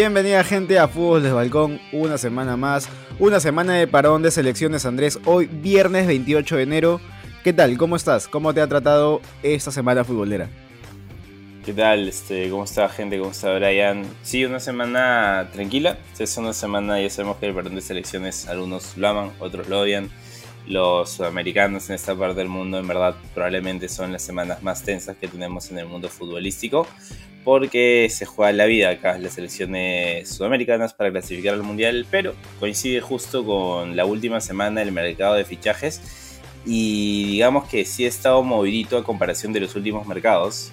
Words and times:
Bienvenida 0.00 0.42
gente 0.44 0.78
a 0.78 0.88
Fútbol 0.88 1.22
de 1.22 1.30
Balcón, 1.30 1.78
una 1.92 2.16
semana 2.16 2.56
más, 2.56 2.88
una 3.18 3.38
semana 3.38 3.74
de 3.74 3.86
parón 3.86 4.22
de 4.22 4.30
selecciones 4.30 4.86
Andrés, 4.86 5.20
hoy 5.26 5.44
viernes 5.44 6.06
28 6.06 6.56
de 6.56 6.62
enero. 6.62 7.00
¿Qué 7.44 7.52
tal? 7.52 7.76
¿Cómo 7.76 7.96
estás? 7.96 8.26
¿Cómo 8.26 8.54
te 8.54 8.62
ha 8.62 8.66
tratado 8.66 9.20
esta 9.42 9.70
semana 9.70 10.02
futbolera? 10.02 10.48
¿Qué 11.66 11.74
tal? 11.74 12.08
Este, 12.08 12.48
¿Cómo 12.48 12.64
está 12.64 12.88
gente? 12.88 13.18
¿Cómo 13.18 13.32
está 13.32 13.54
Brian? 13.54 14.06
Sí, 14.22 14.42
una 14.46 14.58
semana 14.58 15.50
tranquila. 15.52 15.98
Es 16.18 16.34
una 16.38 16.54
semana, 16.54 16.98
ya 16.98 17.10
sabemos 17.10 17.36
que 17.36 17.48
el 17.48 17.54
parón 17.54 17.74
de 17.74 17.82
selecciones 17.82 18.48
algunos 18.48 18.96
lo 18.96 19.06
aman, 19.06 19.32
otros 19.38 19.68
lo 19.68 19.80
odian. 19.80 20.08
Los 20.70 21.10
sudamericanos 21.10 21.88
en 21.88 21.96
esta 21.96 22.14
parte 22.14 22.36
del 22.38 22.48
mundo 22.48 22.78
en 22.78 22.86
verdad 22.86 23.16
probablemente 23.34 23.88
son 23.88 24.12
las 24.12 24.22
semanas 24.22 24.62
más 24.62 24.84
tensas 24.84 25.16
que 25.16 25.26
tenemos 25.26 25.68
en 25.72 25.78
el 25.78 25.86
mundo 25.86 26.08
futbolístico 26.08 26.86
porque 27.42 28.06
se 28.08 28.24
juega 28.24 28.52
la 28.52 28.66
vida 28.66 28.90
acá 28.90 29.18
las 29.18 29.32
selecciones 29.32 30.28
sudamericanas 30.28 30.94
para 30.94 31.10
clasificar 31.10 31.54
al 31.54 31.64
mundial, 31.64 32.06
pero 32.08 32.34
coincide 32.60 33.00
justo 33.00 33.44
con 33.44 33.96
la 33.96 34.04
última 34.04 34.40
semana 34.40 34.78
del 34.78 34.92
mercado 34.92 35.34
de 35.34 35.44
fichajes 35.44 36.38
y 36.64 37.32
digamos 37.32 37.68
que 37.68 37.84
sí 37.84 38.04
ha 38.04 38.08
estado 38.08 38.40
movidito 38.44 38.96
a 38.96 39.02
comparación 39.02 39.52
de 39.52 39.58
los 39.58 39.74
últimos 39.74 40.06
mercados. 40.06 40.70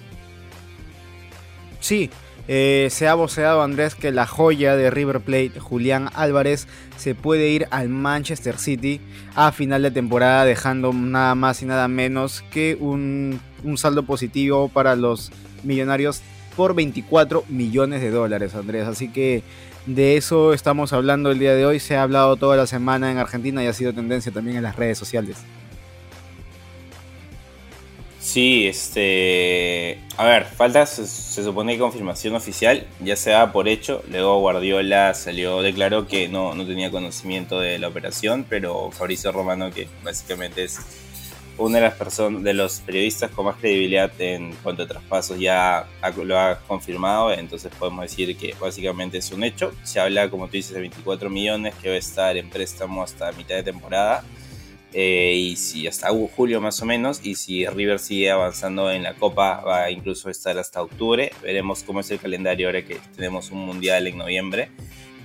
Sí, 1.80 2.08
eh, 2.48 2.88
se 2.90 3.06
ha 3.06 3.14
voceado 3.14 3.62
Andrés 3.62 3.94
que 3.94 4.10
la 4.10 4.26
joya 4.26 4.74
de 4.74 4.90
River 4.90 5.20
Plate, 5.20 5.60
Julián 5.60 6.08
Álvarez, 6.14 6.66
se 6.96 7.14
puede 7.14 7.50
ir 7.50 7.68
al 7.70 7.90
Manchester 7.90 8.56
City 8.56 9.00
a 9.34 9.52
final 9.52 9.82
de 9.82 9.90
temporada 9.90 10.44
dejando 10.46 10.92
nada 10.92 11.34
más 11.34 11.62
y 11.62 11.66
nada 11.66 11.86
menos 11.88 12.42
que 12.50 12.76
un, 12.80 13.38
un 13.62 13.76
saldo 13.76 14.04
positivo 14.04 14.68
para 14.68 14.96
los 14.96 15.30
millonarios 15.62 16.22
por 16.56 16.74
24 16.74 17.44
millones 17.48 18.00
de 18.00 18.10
dólares, 18.10 18.54
Andrés. 18.54 18.88
Así 18.88 19.08
que 19.08 19.42
de 19.86 20.16
eso 20.16 20.52
estamos 20.52 20.92
hablando 20.92 21.30
el 21.30 21.38
día 21.38 21.54
de 21.54 21.64
hoy. 21.64 21.80
Se 21.80 21.96
ha 21.96 22.02
hablado 22.02 22.36
toda 22.36 22.56
la 22.56 22.66
semana 22.66 23.12
en 23.12 23.18
Argentina 23.18 23.62
y 23.62 23.66
ha 23.66 23.72
sido 23.72 23.92
tendencia 23.92 24.32
también 24.32 24.56
en 24.56 24.62
las 24.62 24.76
redes 24.76 24.98
sociales. 24.98 25.36
Sí, 28.28 28.66
este. 28.66 30.00
A 30.18 30.26
ver, 30.26 30.44
falta, 30.44 30.84
se, 30.84 31.06
supone 31.42 31.78
confirmación 31.78 32.34
oficial, 32.34 32.86
ya 33.00 33.16
se 33.16 33.30
da 33.30 33.52
por 33.52 33.68
hecho. 33.68 34.02
Luego 34.10 34.38
Guardiola 34.40 35.14
salió, 35.14 35.62
declaró 35.62 36.06
que 36.06 36.28
no, 36.28 36.54
no 36.54 36.66
tenía 36.66 36.90
conocimiento 36.90 37.58
de 37.58 37.78
la 37.78 37.88
operación, 37.88 38.44
pero 38.46 38.90
Fabricio 38.90 39.32
Romano, 39.32 39.70
que 39.70 39.88
básicamente 40.04 40.64
es 40.64 40.78
una 41.56 41.78
de 41.78 41.84
las 41.84 41.94
personas, 41.94 42.42
de 42.42 42.52
los 42.52 42.80
periodistas 42.80 43.30
con 43.30 43.46
más 43.46 43.56
credibilidad 43.56 44.12
en 44.18 44.52
cuanto 44.62 44.82
a 44.82 44.86
traspasos 44.86 45.38
ya 45.38 45.86
lo 46.22 46.38
ha 46.38 46.58
confirmado, 46.68 47.32
entonces 47.32 47.72
podemos 47.78 48.02
decir 48.02 48.36
que 48.36 48.54
básicamente 48.60 49.16
es 49.16 49.32
un 49.32 49.42
hecho. 49.42 49.72
Se 49.84 50.00
habla, 50.00 50.28
como 50.28 50.48
tú 50.48 50.52
dices, 50.52 50.74
de 50.74 50.80
24 50.80 51.30
millones 51.30 51.74
que 51.76 51.88
va 51.88 51.94
a 51.94 51.98
estar 51.98 52.36
en 52.36 52.50
préstamo 52.50 53.02
hasta 53.02 53.32
mitad 53.32 53.54
de 53.54 53.62
temporada. 53.62 54.22
Eh, 55.00 55.32
y 55.36 55.54
si 55.54 55.86
hasta 55.86 56.08
julio 56.34 56.60
más 56.60 56.82
o 56.82 56.84
menos, 56.84 57.20
y 57.22 57.36
si 57.36 57.64
River 57.64 58.00
sigue 58.00 58.32
avanzando 58.32 58.90
en 58.90 59.04
la 59.04 59.14
Copa, 59.14 59.60
va 59.60 59.84
a 59.84 59.90
incluso 59.92 60.28
estar 60.28 60.58
hasta 60.58 60.82
octubre. 60.82 61.30
Veremos 61.40 61.84
cómo 61.84 62.00
es 62.00 62.10
el 62.10 62.18
calendario 62.18 62.66
ahora 62.66 62.84
que 62.84 62.98
tenemos 63.14 63.52
un 63.52 63.64
Mundial 63.64 64.08
en 64.08 64.18
noviembre. 64.18 64.70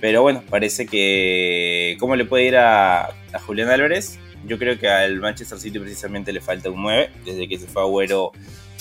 Pero 0.00 0.22
bueno, 0.22 0.44
parece 0.48 0.86
que... 0.86 1.96
¿Cómo 1.98 2.14
le 2.14 2.24
puede 2.24 2.44
ir 2.44 2.56
a, 2.56 3.06
a 3.06 3.40
Julián 3.44 3.68
Álvarez? 3.68 4.20
Yo 4.46 4.60
creo 4.60 4.78
que 4.78 4.86
al 4.86 5.18
Manchester 5.18 5.58
City 5.58 5.80
precisamente 5.80 6.32
le 6.32 6.40
falta 6.40 6.70
un 6.70 6.80
9. 6.80 7.10
Desde 7.24 7.48
que 7.48 7.58
se 7.58 7.66
fue 7.66 7.82
Agüero 7.82 8.30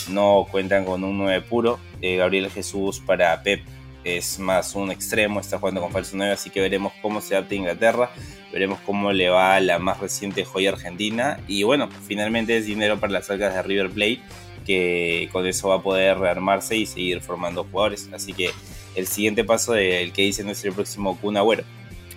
no 0.09 0.47
cuentan 0.51 0.85
con 0.85 1.03
un 1.03 1.17
9 1.17 1.41
puro. 1.41 1.79
Eh, 2.03 2.17
Gabriel 2.17 2.51
Jesús 2.51 2.99
para 2.99 3.41
Pep 3.41 3.63
es 4.03 4.37
más 4.37 4.75
un 4.75 4.91
extremo, 4.91 5.39
está 5.39 5.57
jugando 5.57 5.81
con 5.81 5.91
falso 5.91 6.15
9, 6.17 6.33
así 6.33 6.49
que 6.49 6.59
veremos 6.59 6.93
cómo 7.01 7.21
se 7.21 7.35
adapta 7.35 7.55
Inglaterra, 7.55 8.11
veremos 8.53 8.79
cómo 8.85 9.11
le 9.11 9.29
va 9.29 9.59
la 9.59 9.79
más 9.79 9.99
reciente 9.99 10.45
joya 10.45 10.69
argentina 10.69 11.39
y 11.47 11.63
bueno, 11.63 11.89
finalmente 12.07 12.55
es 12.55 12.67
dinero 12.67 12.99
para 12.99 13.11
las 13.11 13.29
arcas 13.29 13.55
de 13.55 13.63
River 13.63 13.89
Plate 13.89 14.21
que 14.65 15.27
con 15.33 15.45
eso 15.45 15.69
va 15.69 15.75
a 15.75 15.81
poder 15.81 16.19
rearmarse 16.19 16.77
y 16.77 16.85
seguir 16.85 17.19
formando 17.19 17.65
jugadores, 17.65 18.09
así 18.13 18.31
que 18.31 18.51
el 18.95 19.07
siguiente 19.07 19.43
paso 19.43 19.73
del 19.73 20.13
que 20.13 20.21
dicen 20.21 20.47
es 20.49 20.63
el 20.63 20.71
próximo 20.71 21.17
Kun 21.19 21.35
Agüero. 21.35 21.63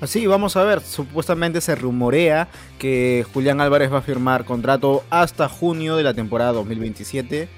Así, 0.01 0.27
vamos 0.27 0.57
a 0.57 0.65
ver, 0.65 0.83
supuestamente 0.83 1.63
se 1.63 1.75
rumorea 1.75 2.49
que 2.79 3.25
Julián 3.33 3.63
Álvarez 3.63 3.91
va 3.91 3.99
a 3.99 4.03
firmar 4.03 4.45
contrato 4.45 5.03
hasta 5.09 5.49
junio 5.49 5.97
de 5.97 6.03
la 6.03 6.13
temporada 6.13 6.53
2027. 6.53 7.49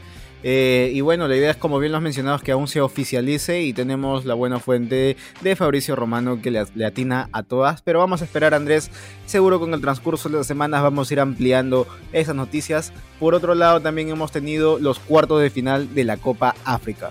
Eh, 0.42 0.92
y 0.94 1.00
bueno, 1.00 1.26
la 1.26 1.36
idea 1.36 1.50
es, 1.50 1.56
como 1.56 1.78
bien 1.78 1.92
lo 1.92 1.98
has 1.98 2.02
mencionado, 2.02 2.38
que 2.38 2.52
aún 2.52 2.68
se 2.68 2.80
oficialice 2.80 3.62
y 3.62 3.72
tenemos 3.72 4.24
la 4.24 4.34
buena 4.34 4.60
fuente 4.60 5.16
de 5.40 5.56
Fabricio 5.56 5.96
Romano 5.96 6.40
que 6.40 6.50
le, 6.50 6.64
le, 6.74 6.86
atina 6.86 7.28
a 7.32 7.42
todas. 7.42 7.82
Pero 7.82 7.98
vamos 7.98 8.22
a 8.22 8.24
esperar, 8.24 8.54
Andrés. 8.54 8.90
Seguro 9.26 9.58
con 9.58 9.74
el 9.74 9.80
transcurso 9.80 10.28
de 10.28 10.36
las 10.36 10.46
semanas 10.46 10.82
vamos 10.82 11.10
a 11.10 11.14
ir 11.14 11.20
ampliando 11.20 11.86
esas 12.12 12.34
noticias. 12.34 12.92
Por 13.18 13.34
otro 13.34 13.54
lado, 13.54 13.80
también 13.80 14.08
hemos 14.08 14.30
tenido 14.30 14.78
los 14.78 14.98
cuartos 14.98 15.42
de 15.42 15.50
final 15.50 15.94
de 15.94 16.04
la 16.04 16.16
Copa 16.16 16.54
África. 16.64 17.10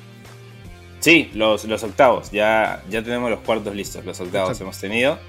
Sí, 0.99 1.29
los, 1.35 1.63
los 1.65 1.83
octavos, 1.83 2.31
ya, 2.31 2.83
ya 2.89 3.03
tenemos 3.03 3.29
los 3.29 3.39
cuartos 3.41 3.75
listos, 3.75 4.03
los 4.03 4.19
octavos 4.19 4.59
hemos 4.59 4.79
tenido. 4.79 5.19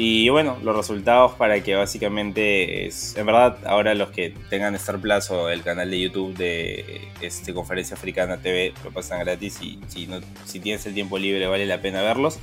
Y 0.00 0.28
bueno, 0.28 0.56
los 0.62 0.76
resultados 0.76 1.32
para 1.32 1.60
que 1.60 1.74
básicamente 1.74 2.86
es, 2.86 3.16
en 3.16 3.26
verdad, 3.26 3.58
ahora 3.66 3.96
los 3.96 4.10
que 4.10 4.32
tengan 4.48 4.76
Star 4.76 5.00
Plus 5.00 5.28
o 5.32 5.50
el 5.50 5.64
canal 5.64 5.90
de 5.90 6.00
YouTube 6.00 6.36
de 6.36 7.00
este 7.20 7.52
Conferencia 7.52 7.96
Africana 7.96 8.36
TV 8.36 8.72
lo 8.84 8.92
pasan 8.92 9.18
gratis 9.18 9.60
y 9.60 9.80
si, 9.88 10.06
no, 10.06 10.20
si 10.44 10.60
tienes 10.60 10.86
el 10.86 10.94
tiempo 10.94 11.18
libre 11.18 11.48
vale 11.48 11.66
la 11.66 11.80
pena 11.82 12.00
verlos. 12.00 12.38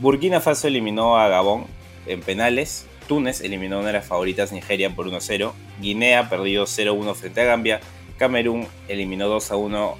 Burkina 0.00 0.40
Faso 0.40 0.66
eliminó 0.66 1.18
a 1.18 1.28
Gabón 1.28 1.66
en 2.06 2.22
penales. 2.22 2.86
Túnez 3.06 3.42
eliminó 3.42 3.80
una 3.80 3.88
de 3.88 3.92
las 3.92 4.06
favoritas 4.06 4.50
Nigeria 4.50 4.88
por 4.96 5.06
1-0. 5.06 5.52
Guinea 5.82 6.30
perdió 6.30 6.64
0-1 6.64 7.14
frente 7.14 7.42
a 7.42 7.44
Gambia. 7.44 7.80
Camerún 8.16 8.66
eliminó 8.88 9.28
2 9.28 9.50
a 9.50 9.56
1 9.56 9.98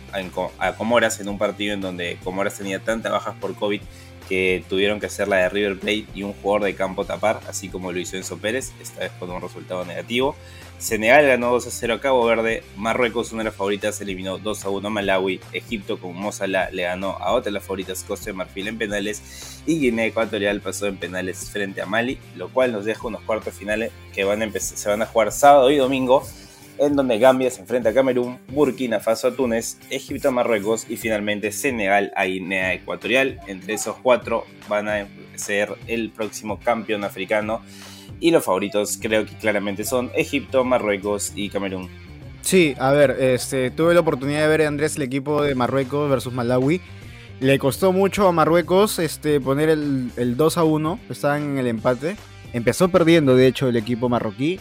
a 0.59 0.73
Comoras 0.73 1.21
en 1.21 1.29
un 1.29 1.37
partido 1.37 1.75
en 1.75 1.83
donde 1.83 2.17
Comoras 2.25 2.57
tenía 2.57 2.79
tantas 2.79 3.13
bajas 3.13 3.35
por 3.39 3.55
COVID 3.57 3.83
que 4.29 4.65
tuvieron 4.69 5.01
que 5.01 5.07
hacer 5.07 5.29
la 5.29 5.37
de 5.37 5.49
River 5.49 5.79
Plate 5.79 6.07
y 6.15 6.23
un 6.23 6.33
jugador 6.35 6.65
de 6.65 6.75
campo 6.75 7.05
tapar, 7.05 7.41
así 7.49 7.69
como 7.69 7.93
lo 7.93 7.99
hizo 7.99 8.17
Enzo 8.17 8.39
Pérez, 8.39 8.73
esta 8.81 9.01
vez 9.01 9.13
con 9.19 9.31
un 9.31 9.41
resultado 9.41 9.85
negativo. 9.85 10.35
Senegal 10.79 11.27
ganó 11.27 11.51
2 11.53 11.67
a 11.67 11.71
0 11.71 11.95
a 11.95 12.01
Cabo 12.01 12.25
Verde, 12.27 12.63
Marruecos, 12.77 13.33
una 13.33 13.43
de 13.43 13.51
las 13.51 13.57
favoritas, 13.57 14.01
eliminó 14.01 14.39
2 14.39 14.65
a 14.65 14.71
1 14.71 14.89
a 14.89 14.91
Malawi, 14.91 15.41
Egipto 15.53 15.99
con 15.99 16.15
Mozala 16.15 16.69
le 16.71 16.83
ganó 16.83 17.11
a 17.21 17.33
otra 17.33 17.45
de 17.45 17.53
las 17.53 17.65
favoritas, 17.65 18.05
Costa 18.05 18.27
de 18.27 18.33
Marfil 18.35 18.69
en 18.69 18.77
penales, 18.77 19.63
y 19.67 19.79
Guinea 19.79 20.07
Ecuatorial 20.07 20.61
pasó 20.61 20.87
en 20.87 20.97
penales 20.97 21.51
frente 21.51 21.81
a 21.81 21.87
Mali, 21.87 22.19
lo 22.37 22.49
cual 22.49 22.73
nos 22.73 22.85
deja 22.85 23.07
unos 23.07 23.23
cuartos 23.23 23.55
finales 23.55 23.93
que 24.13 24.25
se 24.59 24.89
van 24.89 25.03
a 25.03 25.07
jugar 25.07 25.33
sábado 25.33 25.71
y 25.71 25.77
domingo 25.77 26.23
en 26.79 26.97
donde 26.97 27.19
Gambia 27.19 27.51
se 27.51 27.61
enfrenta 27.61 27.91
a 27.91 27.95
Camerún, 27.95 28.39
Burkina 28.49 29.01
Faso 29.01 29.29
a 29.29 29.35
Túnez, 29.35 29.79
Egipto 29.91 30.29
a 30.29 30.31
Marruecos 30.31 30.87
y 30.89 30.97
finalmente 30.97 31.53
Senegal 31.53 32.13
a 32.17 32.25
Guinea 32.25 32.75
Ecuatorial. 32.75 33.41
Entre 33.47 33.75
esos 33.75 33.97
cuatro 34.03 34.45
van 34.69 34.89
a 34.89 35.07
ser 35.37 35.75
el 35.87 36.11
próximo 36.11 36.59
campeón 36.61 37.05
africano 37.05 37.63
y 38.21 38.31
los 38.31 38.45
favoritos 38.45 38.99
creo 39.01 39.25
que 39.25 39.37
claramente 39.37 39.85
son 39.85 40.11
Egipto, 40.15 40.65
Marruecos 40.65 41.33
y 41.35 41.49
Camerún. 41.49 41.89
Sí, 42.43 42.75
a 42.79 42.93
ver, 42.93 43.13
este, 43.21 43.71
tuve 43.71 43.95
la 43.95 44.01
oportunidad 44.01 44.43
de 44.43 44.49
ver 44.49 44.63
Andrés 44.63 44.97
el 44.97 45.03
equipo 45.03 45.43
de 45.43 45.55
Marruecos 45.55 46.11
versus 46.11 46.33
Malawi. 46.33 46.81
Le 47.41 47.59
costó 47.59 47.93
mucho 47.93 48.29
a 48.29 48.33
Marruecos 48.33 48.99
este, 48.99 49.41
poner 49.41 49.69
el, 49.69 50.11
el 50.17 50.37
2 50.37 50.59
a 50.59 50.65
1, 50.65 51.01
estaban 51.09 51.43
en 51.43 51.59
el 51.59 51.67
empate. 51.67 52.17
Empezó 52.53 52.89
perdiendo, 52.89 53.35
de 53.35 53.47
hecho, 53.47 53.69
el 53.69 53.77
equipo 53.77 54.09
marroquí 54.09 54.61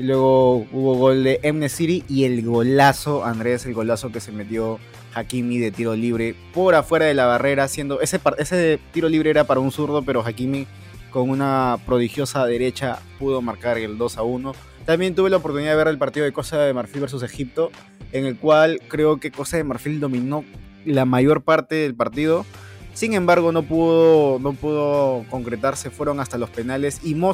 y 0.00 0.02
luego 0.04 0.66
hubo 0.72 0.94
gol 0.94 1.24
de 1.24 1.40
Emne 1.42 1.68
City 1.68 2.02
y 2.08 2.24
el 2.24 2.42
golazo, 2.42 3.22
Andrés, 3.22 3.66
el 3.66 3.74
golazo 3.74 4.10
que 4.10 4.20
se 4.20 4.32
metió 4.32 4.78
Hakimi 5.12 5.58
de 5.58 5.72
tiro 5.72 5.94
libre 5.94 6.34
por 6.54 6.74
afuera 6.74 7.04
de 7.04 7.12
la 7.12 7.26
barrera, 7.26 7.64
haciendo 7.64 8.00
ese, 8.00 8.18
ese 8.38 8.80
tiro 8.92 9.10
libre 9.10 9.28
era 9.28 9.44
para 9.44 9.60
un 9.60 9.70
zurdo, 9.70 10.00
pero 10.00 10.24
Hakimi 10.24 10.66
con 11.10 11.28
una 11.28 11.76
prodigiosa 11.84 12.46
derecha 12.46 12.98
pudo 13.18 13.42
marcar 13.42 13.76
el 13.76 13.98
2 13.98 14.16
a 14.16 14.22
1. 14.22 14.54
También 14.86 15.14
tuve 15.14 15.28
la 15.28 15.36
oportunidad 15.36 15.72
de 15.72 15.76
ver 15.76 15.88
el 15.88 15.98
partido 15.98 16.24
de 16.24 16.32
Costa 16.32 16.64
de 16.64 16.72
Marfil 16.72 17.02
versus 17.02 17.22
Egipto, 17.22 17.70
en 18.12 18.24
el 18.24 18.38
cual 18.38 18.80
creo 18.88 19.20
que 19.20 19.30
Costa 19.30 19.58
de 19.58 19.64
Marfil 19.64 20.00
dominó 20.00 20.46
la 20.86 21.04
mayor 21.04 21.42
parte 21.42 21.74
del 21.74 21.94
partido. 21.94 22.46
Sin 22.94 23.12
embargo, 23.14 23.52
no 23.52 23.62
pudo, 23.62 24.38
no 24.40 24.52
pudo 24.52 25.24
concretarse, 25.30 25.90
fueron 25.90 26.20
hasta 26.20 26.38
los 26.38 26.50
penales 26.50 27.00
y 27.04 27.14
Mo 27.14 27.32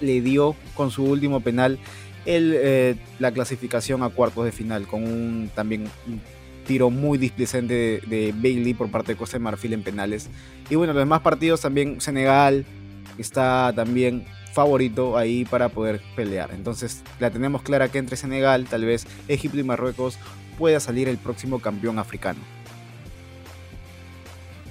le 0.00 0.20
dio 0.20 0.54
con 0.74 0.90
su 0.90 1.04
último 1.04 1.40
penal 1.40 1.78
eh, 2.26 2.96
la 3.18 3.32
clasificación 3.32 4.02
a 4.02 4.08
cuartos 4.08 4.44
de 4.44 4.52
final 4.52 4.86
con 4.86 5.04
un 5.04 5.50
también 5.54 5.88
un 6.06 6.20
tiro 6.66 6.90
muy 6.90 7.18
displicente 7.18 8.00
de, 8.06 8.32
Bailey 8.34 8.74
por 8.74 8.90
parte 8.90 9.12
de 9.12 9.18
Costa 9.18 9.36
de 9.36 9.44
Marfil 9.44 9.72
en 9.72 9.82
penales. 9.82 10.28
Y 10.70 10.76
bueno, 10.76 10.92
los 10.92 11.02
demás 11.02 11.20
partidos 11.20 11.60
también 11.60 12.00
Senegal 12.00 12.64
está 13.18 13.72
también 13.74 14.24
favorito 14.52 15.16
ahí 15.16 15.44
para 15.44 15.68
poder 15.68 16.00
pelear. 16.14 16.50
Entonces 16.52 17.02
la 17.18 17.30
tenemos 17.30 17.62
clara 17.62 17.88
que 17.88 17.98
entre 17.98 18.16
Senegal, 18.16 18.66
tal 18.66 18.84
vez 18.84 19.06
Egipto 19.28 19.58
y 19.58 19.64
Marruecos 19.64 20.18
pueda 20.58 20.78
salir 20.80 21.08
el 21.08 21.18
próximo 21.18 21.58
campeón 21.58 21.98
africano. 21.98 22.40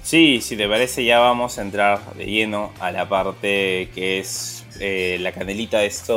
Sí, 0.02 0.40
si 0.40 0.56
te 0.56 0.68
parece 0.68 1.04
ya 1.04 1.20
vamos 1.20 1.58
a 1.58 1.62
entrar 1.62 2.14
de 2.14 2.26
lleno 2.26 2.72
a 2.80 2.90
la 2.90 3.08
parte 3.08 3.88
que 3.94 4.18
es 4.18 4.61
eh, 4.80 5.18
la 5.20 5.32
canelita 5.32 5.78
de 5.78 5.86
esta 5.86 6.14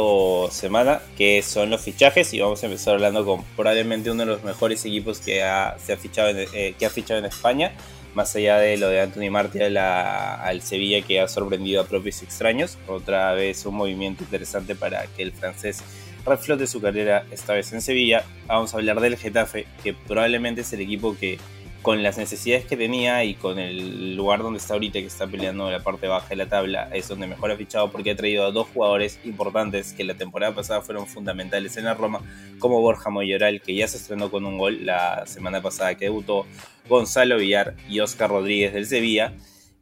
semana, 0.50 1.02
que 1.18 1.42
son 1.42 1.70
los 1.70 1.82
fichajes 1.82 2.34
y 2.34 2.40
vamos 2.40 2.64
a 2.64 2.68
empezar 2.68 2.96
hablando 2.96 3.26
con 3.26 3.44
probablemente 3.56 4.12
uno 4.12 4.22
de 4.22 4.28
los 4.28 4.44
mejores 4.44 4.84
equipos 4.86 5.20
que 5.20 5.44
ha, 5.44 5.78
se 5.78 5.94
ha 5.94 5.98
fichado 5.98 6.30
en, 6.30 6.48
eh, 6.54 6.76
que 6.78 6.86
ha 6.86 6.90
fichado 6.90 7.20
en 7.20 7.26
España, 7.26 7.74
más 8.14 8.36
allá 8.36 8.58
de 8.58 8.78
lo 8.78 8.88
de 8.90 9.02
Anthony 9.02 9.30
Marti 9.30 9.60
al 9.60 10.62
Sevilla 10.62 11.02
que 11.02 11.20
ha 11.20 11.28
sorprendido 11.28 11.82
a 11.82 11.86
propios 11.86 12.24
extraños, 12.24 12.78
otra 12.88 13.34
vez 13.34 13.66
un 13.66 13.76
movimiento 13.76 14.24
interesante 14.24 14.76
para 14.76 15.06
que 15.08 15.24
el 15.24 15.32
francés 15.34 15.84
reflote 16.26 16.66
su 16.66 16.82
carrera 16.82 17.26
esta 17.32 17.54
vez 17.54 17.72
en 17.74 17.82
Sevilla. 17.82 18.24
Vamos 18.48 18.74
a 18.74 18.78
hablar 18.78 19.00
del 19.00 19.18
Getafe, 19.18 19.68
que 19.84 19.94
probablemente 19.94 20.62
es 20.62 20.74
el 20.74 20.82
equipo 20.82 21.16
que 21.16 21.38
con 21.86 22.02
las 22.02 22.18
necesidades 22.18 22.66
que 22.66 22.76
tenía 22.76 23.24
y 23.26 23.36
con 23.36 23.60
el 23.60 24.16
lugar 24.16 24.42
donde 24.42 24.58
está 24.58 24.74
ahorita, 24.74 25.00
que 25.00 25.06
está 25.06 25.28
peleando 25.28 25.68
en 25.68 25.74
la 25.74 25.84
parte 25.84 26.08
baja 26.08 26.30
de 26.30 26.36
la 26.36 26.50
tabla, 26.50 26.90
es 26.92 27.08
donde 27.08 27.28
mejor 27.28 27.52
ha 27.52 27.58
fichado 27.58 27.92
porque 27.92 28.10
ha 28.10 28.16
traído 28.16 28.44
a 28.44 28.50
dos 28.50 28.70
jugadores 28.74 29.20
importantes 29.24 29.94
que 29.94 30.04
la 30.04 30.16
temporada 30.16 30.56
pasada 30.56 30.82
fueron 30.82 31.06
fundamentales 31.06 31.78
en 31.78 31.86
la 31.86 31.94
Roma, 31.94 32.22
como 32.58 32.82
Borja 32.82 33.12
Moyoral, 33.12 33.62
que 33.62 33.76
ya 33.76 33.88
se 33.88 33.98
estrenó 33.98 34.32
con 34.32 34.48
un 34.48 34.58
gol 34.58 34.84
la 34.84 35.28
semana 35.28 35.62
pasada 35.62 35.94
que 35.94 36.06
debutó, 36.06 36.48
Gonzalo 36.90 37.38
Villar 37.38 37.76
y 37.88 38.00
Oscar 38.00 38.32
Rodríguez 38.32 38.74
del 38.74 38.88
Sevilla. 38.88 39.34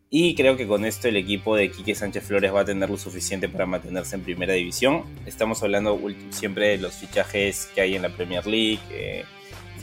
Y 0.09 0.35
creo 0.35 0.57
que 0.57 0.67
con 0.67 0.83
esto 0.83 1.07
el 1.07 1.15
equipo 1.15 1.55
de 1.55 1.71
Quique 1.71 1.95
Sánchez 1.95 2.25
Flores 2.25 2.53
va 2.53 2.59
a 2.59 2.65
tener 2.65 2.89
lo 2.89 2.97
suficiente 2.97 3.47
para 3.47 3.65
mantenerse 3.65 4.17
en 4.17 4.23
primera 4.23 4.51
división. 4.51 5.05
Estamos 5.25 5.63
hablando 5.63 5.97
siempre 6.31 6.67
de 6.67 6.79
los 6.79 6.95
fichajes 6.95 7.69
que 7.73 7.79
hay 7.79 7.95
en 7.95 8.01
la 8.01 8.09
Premier 8.09 8.45
League. 8.45 8.81
Eh, 8.91 9.23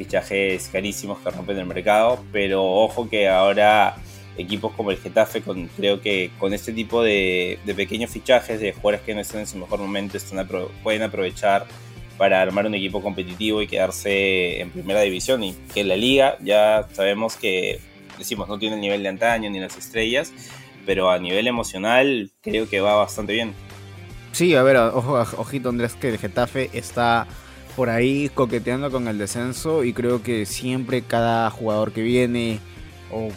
fichajes 0.00 0.70
carísimos 0.72 1.18
que 1.18 1.28
rompen 1.28 1.58
el 1.58 1.66
mercado, 1.66 2.24
pero 2.32 2.64
ojo 2.64 3.10
que 3.10 3.28
ahora 3.28 3.96
equipos 4.38 4.72
como 4.72 4.90
el 4.90 4.96
Getafe, 4.96 5.42
con, 5.42 5.66
creo 5.76 6.00
que 6.00 6.30
con 6.38 6.54
este 6.54 6.72
tipo 6.72 7.02
de, 7.02 7.58
pequeños 7.76 8.10
fichajes 8.10 8.60
de 8.60 8.72
jugadores 8.72 9.02
que 9.02 9.14
no 9.14 9.20
están 9.20 9.40
en 9.40 9.46
su 9.46 9.58
mejor 9.58 9.78
momento, 9.80 10.16
pueden 10.82 11.02
aprovechar 11.02 11.66
para 12.16 12.40
armar 12.40 12.64
un 12.66 12.74
equipo 12.74 13.02
competitivo 13.02 13.60
y 13.60 13.66
quedarse 13.66 14.62
en 14.62 14.70
primera 14.70 15.02
división 15.02 15.42
y 15.42 15.52
que 15.74 15.84
la 15.84 15.96
liga 15.96 16.38
ya 16.40 16.88
sabemos 16.92 17.36
que, 17.36 17.78
decimos, 18.16 18.48
no 18.48 18.58
tiene 18.58 18.76
el 18.76 18.80
nivel 18.80 19.02
de 19.02 19.10
antaño 19.10 19.50
ni 19.50 19.60
las 19.60 19.76
estrellas, 19.76 20.32
pero 20.86 21.10
a 21.10 21.18
nivel 21.18 21.46
emocional 21.46 22.30
creo 22.40 22.66
que 22.70 22.80
va 22.80 22.94
bastante 22.94 23.34
bien. 23.34 23.52
Sí, 24.32 24.54
a 24.54 24.62
ver, 24.62 24.78
ojo, 24.78 25.22
ojito 25.36 25.68
Andrés, 25.68 25.92
que 25.92 26.08
el 26.08 26.16
Getafe 26.16 26.70
está 26.72 27.26
por 27.80 27.88
ahí 27.88 28.28
coqueteando 28.34 28.90
con 28.90 29.08
el 29.08 29.16
descenso 29.16 29.84
y 29.84 29.94
creo 29.94 30.22
que 30.22 30.44
siempre 30.44 31.00
cada 31.00 31.48
jugador 31.48 31.92
que 31.92 32.02
viene 32.02 32.60
o 33.10 33.30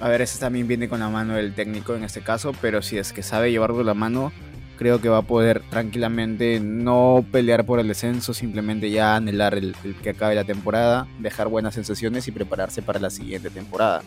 a 0.00 0.08
ver, 0.08 0.22
ese 0.22 0.38
también 0.38 0.66
viene 0.66 0.88
con 0.88 1.00
la 1.00 1.10
mano 1.10 1.34
del 1.34 1.54
técnico 1.54 1.94
en 1.94 2.02
este 2.02 2.22
caso, 2.22 2.52
pero 2.62 2.80
si 2.80 2.96
es 2.96 3.12
que 3.12 3.22
sabe 3.22 3.50
llevarlo 3.50 3.76
de 3.76 3.84
la 3.84 3.92
mano, 3.92 4.32
creo 4.78 5.02
que 5.02 5.10
va 5.10 5.18
a 5.18 5.22
poder 5.22 5.60
tranquilamente 5.68 6.60
no 6.60 7.26
pelear 7.30 7.66
por 7.66 7.78
el 7.78 7.88
descenso, 7.88 8.32
simplemente 8.32 8.90
ya 8.90 9.16
anhelar 9.16 9.52
el, 9.52 9.76
el, 9.84 9.94
que 9.96 10.08
acabe 10.08 10.34
la 10.34 10.44
temporada, 10.44 11.06
dejar 11.18 11.48
buenas 11.48 11.74
sensaciones 11.74 12.26
y 12.26 12.32
prepararse 12.32 12.80
para 12.80 12.98
la 12.98 13.10
siguiente 13.10 13.50
temporada. 13.50 14.02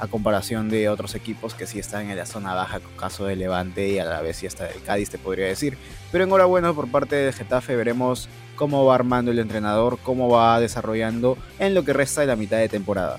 A 0.00 0.06
comparación 0.06 0.70
de 0.70 0.88
otros 0.88 1.14
equipos 1.14 1.52
que 1.52 1.66
sí 1.66 1.78
están 1.78 2.08
en 2.08 2.16
la 2.16 2.24
zona 2.24 2.54
baja, 2.54 2.80
caso 2.98 3.26
de 3.26 3.36
Levante 3.36 3.86
y 3.86 3.98
a 3.98 4.06
la 4.06 4.22
vez 4.22 4.38
sí 4.38 4.46
está 4.46 4.66
el 4.66 4.82
Cádiz, 4.82 5.10
te 5.10 5.18
podría 5.18 5.46
decir. 5.46 5.76
Pero 6.10 6.24
enhorabuena 6.24 6.72
por 6.72 6.90
parte 6.90 7.16
de 7.16 7.32
Getafe, 7.34 7.76
veremos 7.76 8.30
cómo 8.56 8.86
va 8.86 8.94
armando 8.94 9.30
el 9.30 9.38
entrenador, 9.38 9.98
cómo 10.02 10.30
va 10.30 10.58
desarrollando 10.58 11.36
en 11.58 11.74
lo 11.74 11.84
que 11.84 11.92
resta 11.92 12.22
de 12.22 12.28
la 12.28 12.36
mitad 12.36 12.56
de 12.56 12.70
temporada. 12.70 13.18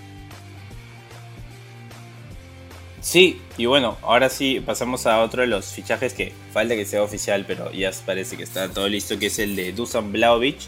Sí, 2.99 3.39
y 3.57 3.67
bueno, 3.67 3.97
ahora 4.01 4.29
sí 4.29 4.59
pasamos 4.59 5.05
a 5.05 5.21
otro 5.21 5.41
de 5.41 5.47
los 5.47 5.65
fichajes 5.65 6.13
que 6.15 6.33
falta 6.51 6.75
que 6.75 6.85
sea 6.85 7.03
oficial, 7.03 7.45
pero 7.47 7.71
ya 7.71 7.91
parece 8.07 8.37
que 8.37 8.43
está 8.43 8.69
todo 8.69 8.89
listo, 8.89 9.19
que 9.19 9.27
es 9.27 9.37
el 9.37 9.55
de 9.55 9.71
Dusan 9.73 10.11
Blaovic, 10.11 10.61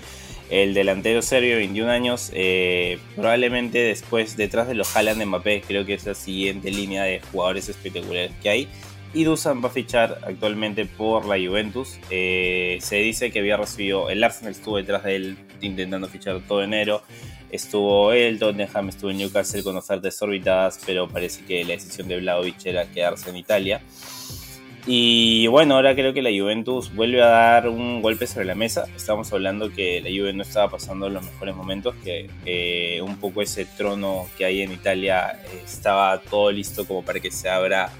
el 0.49 0.73
delantero 0.73 1.21
serbio, 1.21 1.57
21 1.57 1.89
años, 1.89 2.31
eh, 2.33 2.99
probablemente 3.15 3.79
después, 3.79 4.37
detrás 4.37 4.67
de 4.67 4.75
los 4.75 4.95
Haaland 4.95 5.25
Mbappé, 5.25 5.61
creo 5.61 5.85
que 5.85 5.93
es 5.93 6.05
la 6.05 6.13
siguiente 6.13 6.71
línea 6.71 7.03
de 7.03 7.21
jugadores 7.31 7.69
espectaculares 7.69 8.31
que 8.41 8.49
hay. 8.49 8.67
Y 9.15 9.25
Dusan 9.25 9.63
va 9.63 9.67
a 9.67 9.71
fichar 9.71 10.19
actualmente 10.23 10.85
por 10.85 11.25
la 11.25 11.35
Juventus. 11.35 11.99
Eh, 12.09 12.79
se 12.81 12.95
dice 12.97 13.31
que 13.31 13.39
había 13.39 13.57
recibido. 13.57 14.09
El 14.09 14.23
Arsenal 14.23 14.53
estuvo 14.53 14.77
detrás 14.77 15.03
de 15.03 15.15
él 15.15 15.37
intentando 15.61 16.07
fichar 16.07 16.41
todo 16.47 16.63
enero. 16.63 17.03
Estuvo 17.51 18.11
el 18.11 18.39
Tottenham, 18.39 18.89
estuvo 18.89 19.11
en 19.11 19.17
Newcastle 19.17 19.61
con 19.61 19.77
ofertas 19.77 20.19
orbitadas, 20.23 20.79
pero 20.83 21.07
parece 21.07 21.45
que 21.45 21.63
la 21.63 21.73
decisión 21.73 22.07
de 22.07 22.19
Vlaovic 22.19 22.65
era 22.65 22.89
quedarse 22.89 23.29
en 23.29 23.37
Italia. 23.37 23.81
Y 24.85 25.47
bueno, 25.47 25.75
ahora 25.75 25.95
creo 25.95 26.13
que 26.13 26.21
la 26.21 26.29
Juventus 26.29 26.93
vuelve 26.93 27.21
a 27.21 27.27
dar 27.27 27.69
un 27.69 28.01
golpe 28.01 28.27
sobre 28.27 28.45
la 28.45 28.53
mesa. 28.53 28.85
Estamos 28.93 29.31
hablando 29.31 29.71
que 29.71 30.01
la 30.01 30.09
Juve 30.09 30.33
no 30.33 30.43
estaba 30.43 30.69
pasando 30.69 31.07
los 31.07 31.23
mejores 31.23 31.55
momentos, 31.55 31.95
que 32.03 32.99
un 33.01 33.15
poco 33.15 33.41
ese 33.41 33.63
trono 33.63 34.27
que 34.37 34.43
hay 34.43 34.61
en 34.61 34.73
Italia 34.73 35.39
estaba 35.65 36.19
todo 36.19 36.51
listo 36.51 36.85
como 36.85 37.01
para 37.01 37.21
que 37.21 37.31
se 37.31 37.47
abra 37.49 37.91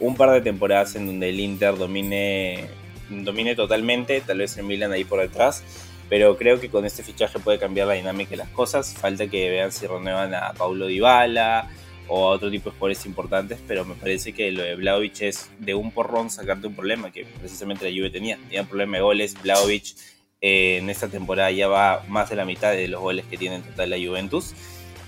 un 0.00 0.16
par 0.16 0.30
de 0.30 0.40
temporadas 0.40 0.96
en 0.96 1.06
donde 1.06 1.28
el 1.28 1.38
Inter 1.38 1.76
domine, 1.76 2.64
domine 3.10 3.54
totalmente, 3.54 4.22
tal 4.22 4.38
vez 4.38 4.56
el 4.56 4.64
Milan 4.64 4.90
ahí 4.90 5.04
por 5.04 5.20
detrás, 5.20 5.62
pero 6.08 6.38
creo 6.38 6.58
que 6.58 6.70
con 6.70 6.86
este 6.86 7.02
fichaje 7.02 7.40
puede 7.40 7.58
cambiar 7.58 7.88
la 7.88 7.94
dinámica 7.94 8.30
de 8.30 8.38
las 8.38 8.48
cosas. 8.48 8.94
Falta 8.94 9.28
que 9.28 9.50
vean 9.50 9.70
si 9.70 9.86
renuevan 9.86 10.34
a 10.34 10.54
Paulo 10.54 10.86
Dybala 10.86 11.68
o 12.14 12.28
a 12.28 12.32
otro 12.32 12.50
tipo 12.50 12.68
de 12.68 12.76
jugadores 12.76 13.06
importantes, 13.06 13.58
pero 13.66 13.86
me 13.86 13.94
parece 13.94 14.34
que 14.34 14.52
lo 14.52 14.62
de 14.62 14.74
Vlaovic 14.74 15.22
es 15.22 15.50
de 15.58 15.74
un 15.74 15.90
porrón 15.90 16.28
sacarte 16.28 16.66
un 16.66 16.74
problema 16.74 17.10
que 17.10 17.24
precisamente 17.24 17.90
la 17.90 17.96
Juve 17.96 18.10
tenía. 18.10 18.36
Tenía 18.36 18.60
un 18.60 18.68
problema 18.68 18.98
de 18.98 19.02
goles, 19.02 19.34
Vlaovic 19.42 19.94
eh, 20.42 20.76
en 20.76 20.90
esta 20.90 21.08
temporada 21.08 21.50
ya 21.50 21.68
va 21.68 22.04
más 22.08 22.28
de 22.28 22.36
la 22.36 22.44
mitad 22.44 22.72
de 22.72 22.86
los 22.86 23.00
goles 23.00 23.24
que 23.30 23.38
tiene 23.38 23.56
en 23.56 23.62
total 23.62 23.88
la 23.88 23.96
Juventus. 23.96 24.52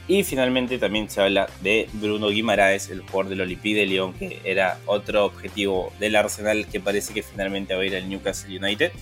Y 0.08 0.22
finalmente 0.22 0.78
también 0.78 1.10
se 1.10 1.20
habla 1.20 1.46
de 1.60 1.90
Bruno 1.92 2.28
Guimaraes, 2.28 2.88
el 2.88 3.02
jugador 3.02 3.28
del 3.28 3.42
Olympique 3.42 3.80
de 3.80 3.84
Lyon, 3.86 4.14
que 4.14 4.40
era 4.42 4.78
otro 4.86 5.26
objetivo 5.26 5.92
del 6.00 6.16
Arsenal 6.16 6.66
que 6.66 6.80
parece 6.80 7.12
que 7.12 7.22
finalmente 7.22 7.74
va 7.74 7.82
a 7.82 7.84
ir 7.84 7.96
al 7.96 8.08
Newcastle 8.08 8.58
United. 8.58 8.92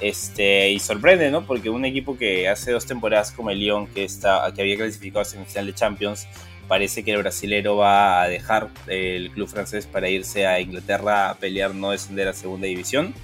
Este, 0.00 0.70
y 0.70 0.78
sorprende, 0.78 1.30
¿no? 1.30 1.46
Porque 1.46 1.68
un 1.68 1.84
equipo 1.84 2.16
que 2.16 2.48
hace 2.48 2.72
dos 2.72 2.86
temporadas 2.86 3.30
como 3.30 3.50
el 3.50 3.58
Lyon, 3.58 3.86
que, 3.88 4.04
está, 4.04 4.50
que 4.54 4.62
había 4.62 4.76
clasificado 4.76 5.20
a 5.20 5.24
semifinal 5.26 5.66
de 5.66 5.74
Champions, 5.74 6.26
parece 6.68 7.04
que 7.04 7.12
el 7.12 7.18
brasilero 7.18 7.76
va 7.76 8.22
a 8.22 8.28
dejar 8.28 8.68
el 8.86 9.30
club 9.30 9.48
francés 9.48 9.86
para 9.86 10.08
irse 10.08 10.46
a 10.46 10.60
Inglaterra 10.60 11.30
a 11.30 11.34
pelear 11.34 11.74
no 11.74 11.90
descender 11.90 12.28
a 12.28 12.32
segunda 12.32 12.66
división. 12.66 13.14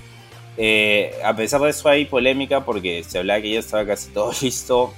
Eh, 0.57 1.13
a 1.25 1.37
pesar 1.37 1.61
de 1.61 1.71
eso 1.71 1.89
hay 1.89 2.05
polémica 2.05 2.65
porque 2.65 3.05
se 3.05 3.19
hablaba 3.19 3.41
que 3.41 3.53
ya 3.53 3.61
estaba 3.61 3.87
casi 3.87 4.11
todo 4.13 4.33
listo 4.43 4.93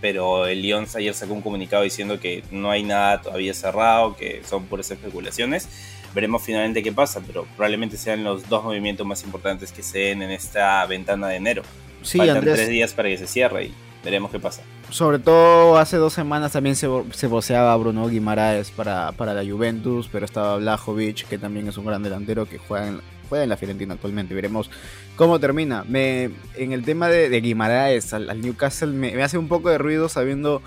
pero 0.00 0.46
el 0.46 0.62
Lyon 0.62 0.86
ayer 0.94 1.14
sacó 1.14 1.34
un 1.34 1.42
comunicado 1.42 1.82
diciendo 1.82 2.18
que 2.18 2.42
no 2.50 2.70
hay 2.70 2.82
nada 2.82 3.20
todavía 3.20 3.52
cerrado, 3.54 4.16
que 4.16 4.42
son 4.48 4.64
puras 4.64 4.90
especulaciones. 4.90 5.68
Veremos 6.14 6.42
finalmente 6.42 6.82
qué 6.82 6.90
pasa, 6.90 7.20
pero 7.24 7.46
probablemente 7.56 7.96
sean 7.96 8.24
los 8.24 8.48
dos 8.48 8.64
movimientos 8.64 9.06
más 9.06 9.22
importantes 9.22 9.70
que 9.70 9.82
se 9.82 9.98
den 9.98 10.22
en 10.22 10.30
esta 10.30 10.84
ventana 10.86 11.28
de 11.28 11.36
enero. 11.36 11.62
Sí, 12.02 12.18
Faltan 12.18 12.40
tres 12.40 12.68
días 12.68 12.94
para 12.94 13.10
que 13.10 13.18
se 13.18 13.26
cierre 13.26 13.66
y 13.66 13.74
veremos 14.04 14.30
qué 14.30 14.40
pasa. 14.40 14.62
Sobre 14.90 15.18
todo 15.18 15.76
hace 15.78 15.96
dos 15.96 16.12
semanas 16.12 16.52
también 16.52 16.76
se, 16.76 16.88
se 17.12 17.26
voceaba 17.26 17.76
Bruno 17.76 18.08
Guimaraes 18.08 18.70
para, 18.70 19.12
para 19.12 19.34
la 19.34 19.48
Juventus, 19.48 20.08
pero 20.10 20.24
estaba 20.24 20.56
Blajovic, 20.56 21.26
que 21.28 21.38
también 21.38 21.68
es 21.68 21.76
un 21.76 21.86
gran 21.86 22.02
delantero 22.02 22.46
que 22.46 22.58
juega 22.58 22.88
en, 22.88 23.00
juega 23.28 23.44
en 23.44 23.50
la 23.50 23.56
Fiorentina 23.56 23.94
actualmente. 23.94 24.34
Veremos 24.34 24.70
cómo 25.16 25.38
termina. 25.38 25.84
Me, 25.88 26.30
en 26.56 26.72
el 26.72 26.84
tema 26.84 27.08
de, 27.08 27.28
de 27.28 27.40
Guimaraes 27.40 28.12
al, 28.12 28.40
Newcastle 28.40 28.92
me, 28.92 29.22
hace 29.22 29.38
un 29.38 29.48
poco 29.48 29.70
de 29.70 29.78
ruido 29.78 30.08
sabiendo 30.08 30.62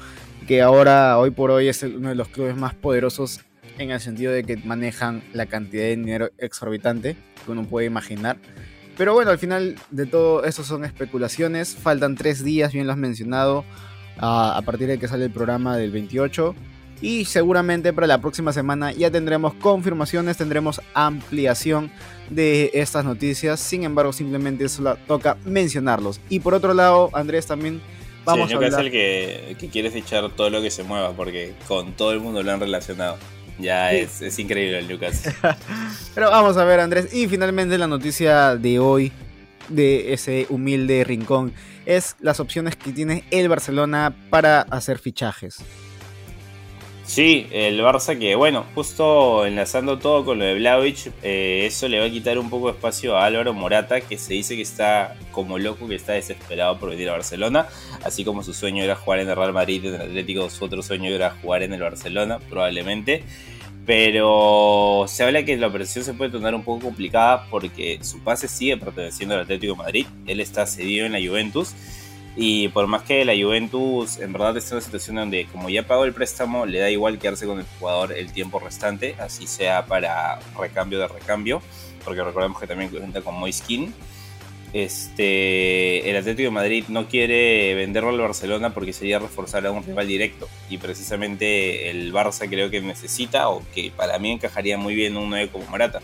que 0.48 0.62
ahora, 0.62 1.18
hoy 1.20 1.32
por 1.32 1.52
hoy, 1.52 1.68
es 1.68 1.84
uno 1.84 2.10
de 2.10 2.16
los 2.16 2.28
clubes 2.28 2.56
más 2.56 2.74
poderosos 2.74 3.42
en 3.78 3.92
el 3.92 4.00
sentido 4.00 4.32
de 4.32 4.44
que 4.44 4.58
manejan 4.58 5.24
la 5.34 5.46
cantidad 5.46 5.84
de 5.84 5.96
dinero 5.96 6.30
exorbitante 6.38 7.16
que 7.46 7.52
uno 7.52 7.64
puede 7.64 7.88
imaginar. 7.88 8.38
Pero 8.98 9.14
bueno, 9.14 9.32
al 9.32 9.40
final 9.40 9.76
de 9.92 10.06
todo 10.06 10.44
eso 10.44 10.64
son 10.64 10.86
especulaciones. 10.86 11.76
Faltan 11.76 12.16
tres 12.16 12.44
días, 12.44 12.74
bien 12.74 12.86
lo 12.86 12.94
has 12.94 13.00
mencionado, 13.00 13.66
a, 14.18 14.58
a 14.58 14.62
partir 14.62 14.88
de 14.88 15.00
que 15.00 15.08
sale 15.08 15.26
el 15.26 15.32
programa 15.32 15.78
del 15.78 15.92
28 15.92 16.56
y 17.04 17.26
seguramente 17.26 17.92
para 17.92 18.08
la 18.08 18.22
próxima 18.22 18.54
semana 18.54 18.94
ya 18.94 19.12
tendremos 19.12 19.54
confirmaciones, 19.56 20.38
tendremos 20.38 20.82
ampliación 20.94 21.92
de 22.30 22.72
estas 22.74 23.04
noticias. 23.04 23.60
Sin 23.60 23.84
embargo, 23.84 24.14
simplemente 24.14 24.70
solo 24.70 24.96
toca 25.06 25.38
mencionarlos. 25.44 26.22
Y 26.30 26.40
por 26.40 26.54
otro 26.54 26.74
lado, 26.74 27.10
Andrés 27.12 27.46
también 27.46 27.82
vamos 28.24 28.50
a 28.50 28.56
hablar... 28.56 28.72
es 28.72 28.78
el 28.78 28.90
que, 28.90 29.58
que 29.60 29.68
quiere 29.68 29.92
fichar 29.92 30.32
todo 30.32 30.50
lo 30.50 30.62
que 30.62 30.72
se 30.72 30.84
mueva 30.84 31.12
porque 31.12 31.54
con 31.68 31.92
todo 31.92 32.14
el 32.14 32.22
mundo 32.22 32.42
lo 32.42 32.54
han 32.54 32.62
relacionado. 32.62 33.18
Ya 33.60 33.92
es, 33.92 34.22
es, 34.22 34.40
increíble 34.40 34.80
el 34.80 34.88
Lucas. 34.88 35.24
Pero 36.16 36.32
vamos 36.32 36.58
a 36.58 36.66
ver, 36.66 36.80
Andrés. 36.80 37.14
Y 37.14 37.28
finalmente 37.28 37.78
la 37.78 37.88
noticia 37.88 38.56
de 38.56 38.80
hoy, 38.80 39.12
de 39.70 40.14
ese 40.14 40.48
humilde 40.50 41.04
rincón, 41.04 41.54
es 41.86 42.16
las 42.20 42.40
opciones 42.40 42.76
que 42.76 42.92
tiene 42.92 43.24
el 43.32 43.50
Barcelona 43.50 44.16
para 44.30 44.62
hacer 44.62 45.00
fichajes. 45.00 45.64
Sí, 47.06 47.48
el 47.52 47.82
Barça 47.82 48.18
que, 48.18 48.34
bueno, 48.36 48.66
justo 48.74 49.46
enlazando 49.46 50.00
todo 50.00 50.24
con 50.24 50.40
lo 50.40 50.46
de 50.46 50.56
Vlaovic, 50.56 51.12
eh, 51.22 51.66
eso 51.66 51.90
le 51.90 52.00
va 52.00 52.06
a 52.06 52.10
quitar 52.10 52.40
un 52.40 52.50
poco 52.50 52.68
de 52.68 52.74
espacio 52.74 53.18
a 53.18 53.26
Álvaro 53.26 53.54
Morata, 53.54 54.00
que 54.00 54.18
se 54.18 54.34
dice 54.34 54.56
que 54.56 54.62
está 54.62 55.16
como 55.32 55.60
loco, 55.60 55.88
que 55.88 55.96
está 55.96 56.14
desesperado 56.14 56.80
por 56.80 56.90
venir 56.92 57.10
a 57.10 57.14
Barcelona, 57.14 57.68
así 58.04 58.24
como 58.24 58.42
su 58.42 58.54
sueño 58.54 58.84
era 58.84 58.96
jugar 58.96 59.20
en 59.20 59.30
el 59.30 59.36
Real 59.36 59.52
Madrid, 59.52 59.86
en 59.86 59.96
el 59.96 60.02
Atlético, 60.02 60.50
su 60.50 60.64
otro 60.64 60.82
sueño 60.82 61.12
era 61.12 61.32
jugar 61.42 61.64
en 61.64 61.74
el 61.74 61.82
Barcelona, 61.82 62.40
probablemente. 62.40 63.24
Pero 63.86 65.04
se 65.10 65.26
habla 65.26 65.44
que 65.44 65.58
la 65.58 65.68
operación 65.68 66.06
se 66.06 66.14
puede 66.14 66.32
tornar 66.32 66.56
un 66.56 66.64
poco 66.64 66.86
complicada 66.86 67.48
porque 67.50 68.00
su 68.02 68.24
pase 68.24 68.48
sigue 68.48 68.78
perteneciendo 68.78 69.36
al 69.36 69.42
Atlético 69.42 69.76
Madrid, 69.76 70.06
él 70.26 70.40
está 70.40 70.66
cedido 70.66 71.06
en 71.06 71.12
la 71.12 71.20
Juventus 71.20 71.74
y 72.36 72.68
por 72.70 72.88
más 72.88 73.04
que 73.04 73.24
la 73.26 73.34
Juventus 73.34 74.18
en 74.20 74.34
verdad 74.34 74.58
está 74.58 74.72
en 74.72 74.78
una 74.78 74.86
situación 74.86 75.16
donde 75.18 75.46
como 75.52 75.70
ya 75.70 75.86
pagó 75.86 76.04
el 76.04 76.14
préstamo, 76.14 76.66
le 76.66 76.80
da 76.80 76.90
igual 76.90 77.20
quedarse 77.20 77.46
con 77.46 77.60
el 77.60 77.66
jugador 77.80 78.14
el 78.14 78.32
tiempo 78.32 78.60
restante, 78.60 79.16
así 79.20 79.46
sea 79.46 79.86
para 79.86 80.40
recambio 80.58 81.00
de 81.00 81.08
recambio, 81.08 81.62
porque 82.04 82.24
recordemos 82.24 82.60
que 82.60 82.68
también 82.68 82.90
cuenta 82.90 83.22
con 83.22 83.36
Moiskin. 83.36 83.94
Este, 84.74 86.10
el 86.10 86.18
Atlético 86.18 86.48
de 86.48 86.50
Madrid 86.50 86.86
no 86.88 87.08
quiere 87.08 87.76
venderlo 87.76 88.10
al 88.10 88.18
Barcelona 88.18 88.74
porque 88.74 88.92
sería 88.92 89.20
reforzar 89.20 89.64
a 89.68 89.72
un 89.72 89.84
rival 89.84 90.08
directo. 90.08 90.50
Y 90.68 90.80
precisamente 90.80 91.92
el 91.92 92.12
Barça 92.12 92.50
creo 92.50 92.72
que 92.72 92.82
necesita, 92.82 93.50
o 93.50 93.62
que 93.76 93.92
para 93.96 94.18
mí 94.18 94.32
encajaría 94.32 94.76
muy 94.80 94.96
bien 94.96 95.16
un 95.16 95.30
9 95.30 95.50
como 95.52 95.68
Morata. 95.68 96.02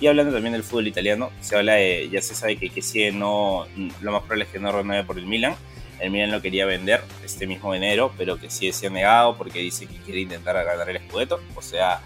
Y 0.00 0.06
hablando 0.06 0.32
también 0.32 0.52
del 0.52 0.62
fútbol 0.62 0.86
italiano, 0.86 1.30
se 1.40 1.56
habla 1.56 1.74
de, 1.74 2.08
ya 2.12 2.22
se 2.22 2.36
sabe 2.36 2.56
que, 2.56 2.82
si 2.82 3.10
no, 3.10 3.66
lo 4.00 4.12
más 4.12 4.22
probable 4.22 4.44
es 4.44 4.50
que 4.50 4.60
no 4.60 4.70
renueve 4.70 5.02
por 5.02 5.18
el 5.18 5.26
Milan 5.26 5.56
el 6.02 6.10
Milan 6.10 6.32
lo 6.32 6.42
quería 6.42 6.66
vender 6.66 7.00
este 7.24 7.46
mismo 7.46 7.72
enero, 7.74 8.12
pero 8.18 8.36
que 8.36 8.50
se 8.50 8.86
ha 8.86 8.90
negado 8.90 9.36
porque 9.38 9.60
dice 9.60 9.86
que 9.86 9.96
quiere 9.98 10.20
intentar 10.20 10.62
ganar 10.64 10.90
el 10.90 10.98
Scudetto. 10.98 11.40
O 11.54 11.62
sea, 11.62 12.00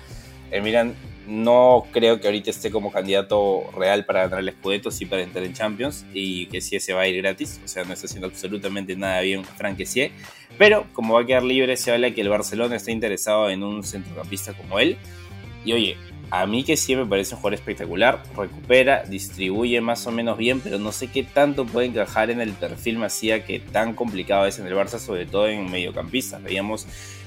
el 0.50 0.62
Milan 0.62 0.94
no 1.26 1.86
creo 1.92 2.20
que 2.20 2.28
ahorita 2.28 2.50
esté 2.50 2.70
como 2.70 2.92
candidato 2.92 3.70
real 3.74 4.04
para 4.04 4.28
ganar 4.28 4.40
el 4.40 4.52
Scudetto, 4.52 4.90
sí 4.90 5.06
para 5.06 5.22
entrar 5.22 5.44
en 5.44 5.54
Champions 5.54 6.04
y 6.12 6.44
que 6.46 6.60
sí 6.60 6.78
se 6.78 6.92
va 6.92 7.02
a 7.02 7.08
ir 7.08 7.16
gratis. 7.22 7.58
O 7.64 7.68
sea, 7.68 7.84
no 7.84 7.94
está 7.94 8.06
haciendo 8.06 8.26
absolutamente 8.26 8.94
nada 8.96 9.22
bien 9.22 9.42
Frank 9.44 9.78
Pero 10.58 10.86
como 10.92 11.14
va 11.14 11.22
a 11.22 11.26
quedar 11.26 11.42
libre, 11.42 11.74
se 11.78 11.90
habla 11.90 12.10
que 12.10 12.20
el 12.20 12.28
Barcelona 12.28 12.76
está 12.76 12.90
interesado 12.90 13.48
en 13.48 13.62
un 13.62 13.82
centrocampista 13.82 14.52
como 14.52 14.78
él. 14.78 14.98
Y 15.64 15.72
oye, 15.72 15.96
a 16.30 16.46
mí 16.46 16.64
que 16.64 16.76
sí 16.76 16.96
me 16.96 17.06
parece 17.06 17.34
un 17.34 17.40
jugador 17.40 17.54
espectacular, 17.54 18.22
recupera, 18.36 19.04
distribuye 19.04 19.80
más 19.80 20.06
o 20.06 20.10
menos 20.10 20.36
bien, 20.36 20.60
pero 20.60 20.78
no 20.78 20.90
sé 20.92 21.08
qué 21.08 21.22
tanto 21.22 21.66
puede 21.66 21.86
encajar 21.86 22.30
en 22.30 22.40
el 22.40 22.52
perfil 22.52 22.98
Macía 22.98 23.44
que 23.44 23.60
tan 23.60 23.94
complicado 23.94 24.46
es 24.46 24.58
en 24.58 24.66
el 24.66 24.74
Barça, 24.74 24.98
sobre 24.98 25.26
todo 25.26 25.48
en 25.48 25.70
mediocampistas. 25.70 26.42
Veíamos 26.42 26.86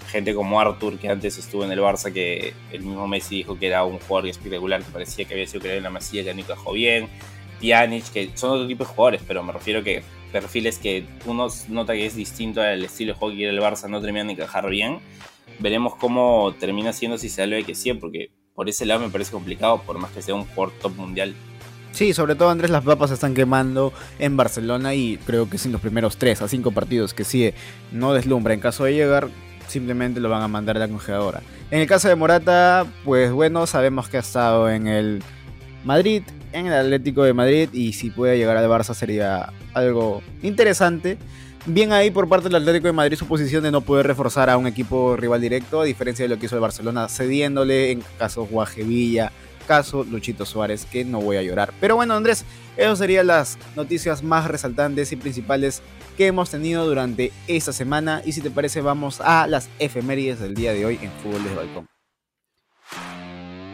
gente 0.09 0.33
como 0.33 0.59
Arthur, 0.59 0.99
que 0.99 1.07
antes 1.07 1.37
estuvo 1.37 1.63
en 1.63 1.71
el 1.71 1.79
Barça, 1.79 2.11
que 2.11 2.53
el 2.71 2.81
mismo 2.81 3.07
Messi 3.07 3.37
dijo 3.37 3.57
que 3.57 3.67
era 3.67 3.85
un 3.85 3.99
jugador 3.99 4.29
espectacular, 4.29 4.83
que 4.83 4.91
parecía 4.91 5.25
que 5.25 5.33
había 5.33 5.47
sido 5.47 5.61
creado 5.61 5.77
en 5.77 5.83
la 5.83 5.89
Masía, 5.89 6.23
que 6.23 6.33
no 6.33 6.41
encajó 6.41 6.73
bien. 6.73 7.07
Pjanic, 7.61 8.11
que 8.11 8.31
son 8.35 8.51
otro 8.51 8.67
tipo 8.67 8.83
de 8.83 8.89
jugadores, 8.89 9.21
pero 9.27 9.43
me 9.43 9.53
refiero 9.53 9.83
que 9.83 10.03
perfiles 10.31 10.77
que 10.77 11.05
uno 11.25 11.47
nota 11.69 11.93
que 11.93 12.05
es 12.05 12.15
distinto 12.15 12.61
al 12.61 12.83
estilo 12.83 13.13
de 13.13 13.19
juego 13.19 13.35
que 13.35 13.49
el 13.49 13.59
Barça 13.59 13.89
no 13.89 14.01
terminan 14.01 14.27
de 14.27 14.33
encajar 14.33 14.69
bien. 14.69 14.99
Veremos 15.59 15.95
cómo 15.95 16.53
termina 16.59 16.93
siendo 16.93 17.17
si 17.17 17.29
se 17.29 17.45
de 17.45 17.63
que 17.63 17.75
sí, 17.75 17.93
porque 17.93 18.29
por 18.59 18.67
ese 18.67 18.85
lado 18.85 18.99
me 18.99 19.09
parece 19.09 19.31
complicado, 19.31 19.81
por 19.83 19.97
más 19.99 20.11
que 20.11 20.21
sea 20.21 20.35
un 20.35 20.43
jugador 20.43 20.73
top 20.81 20.93
mundial. 20.97 21.33
Sí, 21.93 22.13
sobre 22.13 22.35
todo 22.35 22.49
Andrés, 22.49 22.69
las 22.69 22.83
papas 22.83 23.09
se 23.09 23.13
están 23.13 23.33
quemando 23.33 23.93
en 24.19 24.35
Barcelona 24.35 24.93
y 24.93 25.15
creo 25.25 25.49
que 25.49 25.57
sin 25.57 25.71
los 25.71 25.79
primeros 25.79 26.17
3 26.17 26.41
a 26.41 26.47
5 26.49 26.71
partidos 26.71 27.13
que 27.13 27.23
sigue 27.23 27.53
no 27.93 28.13
deslumbra. 28.13 28.53
En 28.53 28.59
caso 28.59 28.83
de 28.83 28.95
llegar, 28.95 29.29
simplemente 29.69 30.19
lo 30.19 30.27
van 30.27 30.41
a 30.41 30.49
mandar 30.49 30.75
a 30.75 30.81
la 30.81 30.89
congeladora. 30.89 31.41
En 31.71 31.79
el 31.79 31.87
caso 31.87 32.09
de 32.09 32.15
Morata, 32.15 32.85
pues 33.05 33.31
bueno, 33.31 33.65
sabemos 33.65 34.09
que 34.09 34.17
ha 34.17 34.19
estado 34.19 34.69
en 34.69 34.87
el 34.87 35.23
Madrid, 35.85 36.23
en 36.51 36.67
el 36.67 36.73
Atlético 36.73 37.23
de 37.23 37.33
Madrid 37.33 37.69
y 37.71 37.93
si 37.93 38.09
puede 38.09 38.37
llegar 38.37 38.57
al 38.57 38.67
Barça 38.67 38.93
sería 38.93 39.53
algo 39.73 40.21
interesante. 40.43 41.17
Bien 41.65 41.91
ahí 41.91 42.09
por 42.09 42.27
parte 42.27 42.47
del 42.47 42.55
Atlético 42.55 42.87
de 42.87 42.93
Madrid 42.93 43.17
su 43.17 43.27
posición 43.27 43.63
de 43.63 43.71
no 43.71 43.81
poder 43.81 44.07
reforzar 44.07 44.49
a 44.49 44.57
un 44.57 44.65
equipo 44.65 45.15
rival 45.17 45.41
directo, 45.41 45.81
a 45.81 45.85
diferencia 45.85 46.23
de 46.23 46.29
lo 46.29 46.39
que 46.39 46.45
hizo 46.45 46.55
el 46.55 46.61
Barcelona, 46.61 47.07
cediéndole 47.09 47.91
en 47.91 48.03
caso 48.17 48.45
Guajevilla, 48.45 49.31
caso 49.67 50.03
Luchito 50.03 50.45
Suárez, 50.45 50.85
que 50.85 51.05
no 51.05 51.21
voy 51.21 51.37
a 51.37 51.43
llorar. 51.43 51.73
Pero 51.79 51.95
bueno, 51.95 52.15
Andrés, 52.15 52.45
esas 52.77 52.97
serían 52.97 53.27
las 53.27 53.57
noticias 53.75 54.23
más 54.23 54.47
resaltantes 54.47 55.11
y 55.11 55.15
principales 55.15 55.81
que 56.17 56.27
hemos 56.27 56.49
tenido 56.49 56.87
durante 56.87 57.31
esta 57.47 57.73
semana. 57.73 58.21
Y 58.25 58.31
si 58.31 58.41
te 58.41 58.49
parece, 58.49 58.81
vamos 58.81 59.21
a 59.21 59.45
las 59.45 59.69
efemérides 59.79 60.39
del 60.39 60.55
día 60.55 60.73
de 60.73 60.85
hoy 60.85 60.99
en 61.01 61.11
Fútbol 61.11 61.43
de 61.43 61.55
Balcón. 61.55 61.87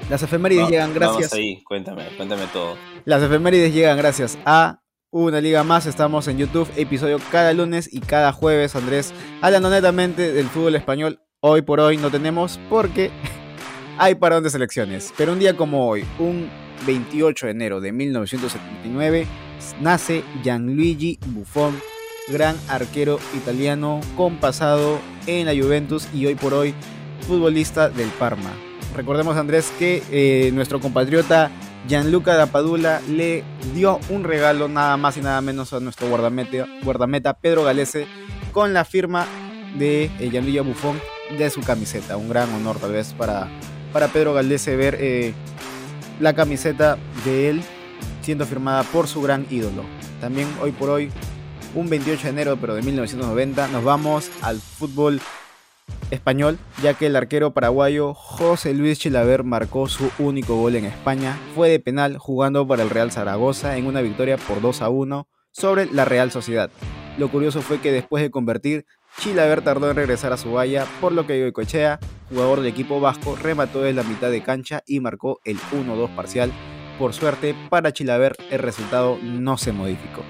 Las 0.10 0.22
efemérides 0.22 0.70
llegan 0.70 0.94
gracias. 0.94 1.32
Vamos 1.32 1.34
ahí, 1.34 1.64
cuéntame, 1.64 2.06
cuéntame 2.18 2.46
todo. 2.52 2.78
Las 3.06 3.24
efemérides 3.24 3.74
llegan 3.74 3.98
gracias 3.98 4.38
a 4.46 4.82
una 5.24 5.40
liga 5.40 5.64
más. 5.64 5.86
Estamos 5.86 6.28
en 6.28 6.38
YouTube, 6.38 6.70
episodio 6.76 7.20
cada 7.32 7.54
lunes 7.54 7.90
y 7.92 8.02
cada 8.02 8.34
jueves, 8.34 8.76
Andrés. 8.76 9.14
Hablando 9.42 9.70
netamente 9.70 10.34
del 10.34 10.48
fútbol 10.48 10.76
español, 10.76 11.22
hoy 11.40 11.62
por 11.62 11.80
hoy 11.80 11.96
no 11.96 12.12
tenemos 12.12 12.60
porque 12.70 13.12
hay 13.98 14.16
parón 14.16 14.44
de 14.44 14.50
selecciones. 14.50 15.14
Pero 15.18 15.32
un 15.32 15.40
día 15.40 15.56
como 15.56 15.88
hoy, 15.88 16.06
un 16.20 16.50
28 16.86 17.46
de 17.46 17.52
enero 17.54 17.80
de 17.80 17.94
1979, 17.94 19.26
nace 19.80 20.24
Gianluigi 20.44 21.18
Buffon, 21.28 21.80
gran 22.28 22.58
arquero 22.68 23.18
italiano 23.38 24.02
con 24.18 24.36
pasado 24.36 25.00
en 25.28 25.46
la 25.46 25.54
Juventus 25.54 26.10
y 26.14 26.26
hoy 26.26 26.36
por 26.36 26.54
hoy 26.54 26.74
futbolista 27.22 27.88
del 27.90 28.10
Parma. 28.10 28.52
Recordemos 28.94 29.38
Andrés 29.38 29.72
que 29.80 30.04
eh, 30.12 30.52
nuestro 30.52 30.82
compatriota 30.82 31.52
Gianluca 31.88 32.36
Dapadula 32.36 33.00
le 33.08 33.44
dio 33.74 34.00
un 34.10 34.24
regalo 34.24 34.68
nada 34.68 34.98
más 34.98 35.18
y 35.18 35.22
nada 35.22 35.40
menos 35.42 35.72
a 35.74 35.80
nuestro 35.80 36.08
guardameta, 36.08 36.66
guardameta 36.84 37.34
Pedro 37.34 37.64
Galese 37.64 38.08
con 38.52 38.74
la 38.74 38.86
firma 38.86 39.28
de 39.78 40.06
eh, 40.20 40.30
Gianluca 40.32 40.62
Buffon 40.62 41.00
de 41.38 41.50
su 41.50 41.62
camiseta. 41.62 42.18
Un 42.18 42.30
gran 42.30 42.52
honor 42.54 42.78
tal 42.78 42.94
vez 42.94 43.14
para, 43.14 43.48
para 43.94 44.08
Pedro 44.08 44.34
Galese 44.34 44.76
ver 44.76 44.98
eh, 45.00 45.34
la 46.20 46.34
camiseta 46.34 46.98
de 47.24 47.50
él 47.50 47.62
siendo 48.22 48.46
firmada 48.46 48.84
por 48.84 49.08
su 49.08 49.22
gran 49.22 49.46
ídolo. 49.52 49.84
También 50.20 50.48
hoy 50.62 50.72
por 50.72 50.90
hoy, 50.90 51.12
un 51.76 51.88
28 51.88 52.24
de 52.24 52.30
enero 52.30 52.58
pero 52.60 52.74
de 52.74 52.82
1990, 52.82 53.68
nos 53.68 53.84
vamos 53.84 54.32
al 54.42 54.60
fútbol 54.60 55.22
español, 56.12 56.58
ya 56.82 56.94
que 56.94 57.08
el 57.08 57.16
arquero 57.16 57.54
paraguayo 57.54 58.14
José 58.14 58.74
Luis 58.74 59.00
Chilaver 59.00 59.44
marcó 59.44 59.88
su 59.88 60.10
único 60.20 60.56
gol 60.56 60.76
en 60.76 60.86
España. 60.86 61.38
Fue 61.54 61.70
de 61.70 61.80
penal 61.80 62.18
jugando 62.18 62.68
para 62.68 62.84
el 62.84 62.90
Real 62.90 63.12
Zaragoza 63.12 63.78
en 63.78 63.86
una 63.86 64.02
victoria 64.02 64.38
por 64.38 64.62
2 64.62 64.82
a 64.82 64.90
1 64.90 65.28
sobre 65.52 65.86
la 65.88 66.06
Real 66.06 66.32
Sociedad. 66.32 66.70
Lo 67.18 67.30
curioso 67.30 67.62
fue 67.62 67.80
que 67.80 67.92
después 67.92 68.22
de 68.24 68.32
convertir, 68.32 68.86
Chilaver 69.20 69.62
tardó 69.62 69.90
en 69.90 69.96
regresar 69.96 70.34
a 70.34 70.38
su 70.38 70.52
valla, 70.52 70.86
por 71.00 71.14
lo 71.14 71.26
que 71.26 71.54
Cochea, 71.54 72.00
jugador 72.30 72.60
del 72.60 72.68
equipo 72.68 73.00
vasco, 73.00 73.38
remató 73.42 73.82
desde 73.82 73.96
la 73.96 74.04
mitad 74.04 74.30
de 74.30 74.44
cancha 74.44 74.84
y 74.86 75.00
marcó 75.00 75.40
el 75.46 75.58
1-2 75.72 76.14
parcial. 76.14 76.52
Por 77.00 77.14
suerte, 77.14 77.56
para 77.70 77.94
Chilaver 77.94 78.36
el 78.52 78.60
resultado 78.60 79.18
no 79.22 79.58
se 79.58 79.72
modificó 79.72 80.24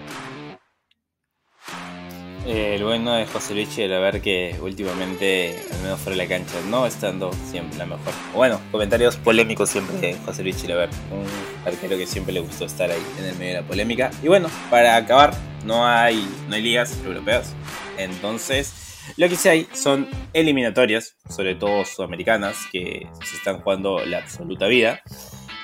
el 2.45 2.83
bueno 2.83 3.13
de 3.13 3.25
José 3.25 3.55
Luis 3.55 3.77
era 3.77 3.99
ver 3.99 4.21
que 4.21 4.55
últimamente, 4.61 5.59
al 5.71 5.79
menos 5.81 5.99
fuera 5.99 6.17
de 6.17 6.23
la 6.23 6.29
cancha, 6.29 6.53
no 6.69 6.85
estando 6.85 7.31
siempre 7.49 7.77
la 7.77 7.85
mejor. 7.85 8.13
Bueno, 8.33 8.61
comentarios 8.71 9.17
polémicos 9.17 9.69
siempre 9.69 9.97
de 9.97 10.13
José 10.25 10.43
Luis 10.43 10.61
Chilaver, 10.61 10.89
un 11.11 11.25
arquero 11.67 11.97
que 11.97 12.05
siempre 12.05 12.33
le 12.33 12.41
gustó 12.41 12.65
estar 12.65 12.91
ahí 12.91 13.01
en 13.19 13.25
el 13.25 13.35
medio 13.37 13.55
de 13.55 13.61
la 13.61 13.67
polémica. 13.67 14.11
Y 14.21 14.27
bueno, 14.27 14.47
para 14.69 14.95
acabar, 14.95 15.33
no 15.65 15.87
hay, 15.87 16.27
no 16.47 16.55
hay 16.55 16.61
ligas 16.61 16.95
europeas, 17.03 17.55
entonces 17.97 18.85
lo 19.17 19.29
que 19.29 19.35
sí 19.35 19.49
hay 19.49 19.67
son 19.73 20.07
eliminatorias, 20.33 21.15
sobre 21.29 21.55
todo 21.55 21.85
sudamericanas, 21.85 22.57
que 22.71 23.07
se 23.23 23.37
están 23.37 23.61
jugando 23.61 24.05
la 24.05 24.19
absoluta 24.19 24.67
vida. 24.67 25.01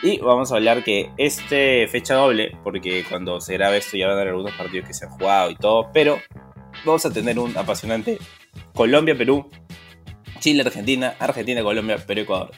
Y 0.03 0.17
vamos 0.17 0.51
a 0.51 0.55
hablar 0.55 0.83
que 0.83 1.11
este 1.17 1.87
fecha 1.87 2.15
doble, 2.15 2.57
porque 2.63 3.05
cuando 3.07 3.39
se 3.39 3.53
grabe 3.53 3.77
esto 3.77 3.97
ya 3.97 4.07
van 4.07 4.17
a 4.17 4.21
haber 4.21 4.29
algunos 4.29 4.55
partidos 4.55 4.87
que 4.87 4.95
se 4.95 5.05
han 5.05 5.11
jugado 5.11 5.51
y 5.51 5.55
todo, 5.55 5.91
pero 5.93 6.17
vamos 6.85 7.05
a 7.05 7.11
tener 7.11 7.39
un 7.39 7.57
apasionante 7.57 8.17
Colombia-Perú, 8.73 9.49
Chile-Argentina, 10.39 11.15
Argentina-Colombia, 11.19 11.97
Perú-Ecuador. 11.97 12.51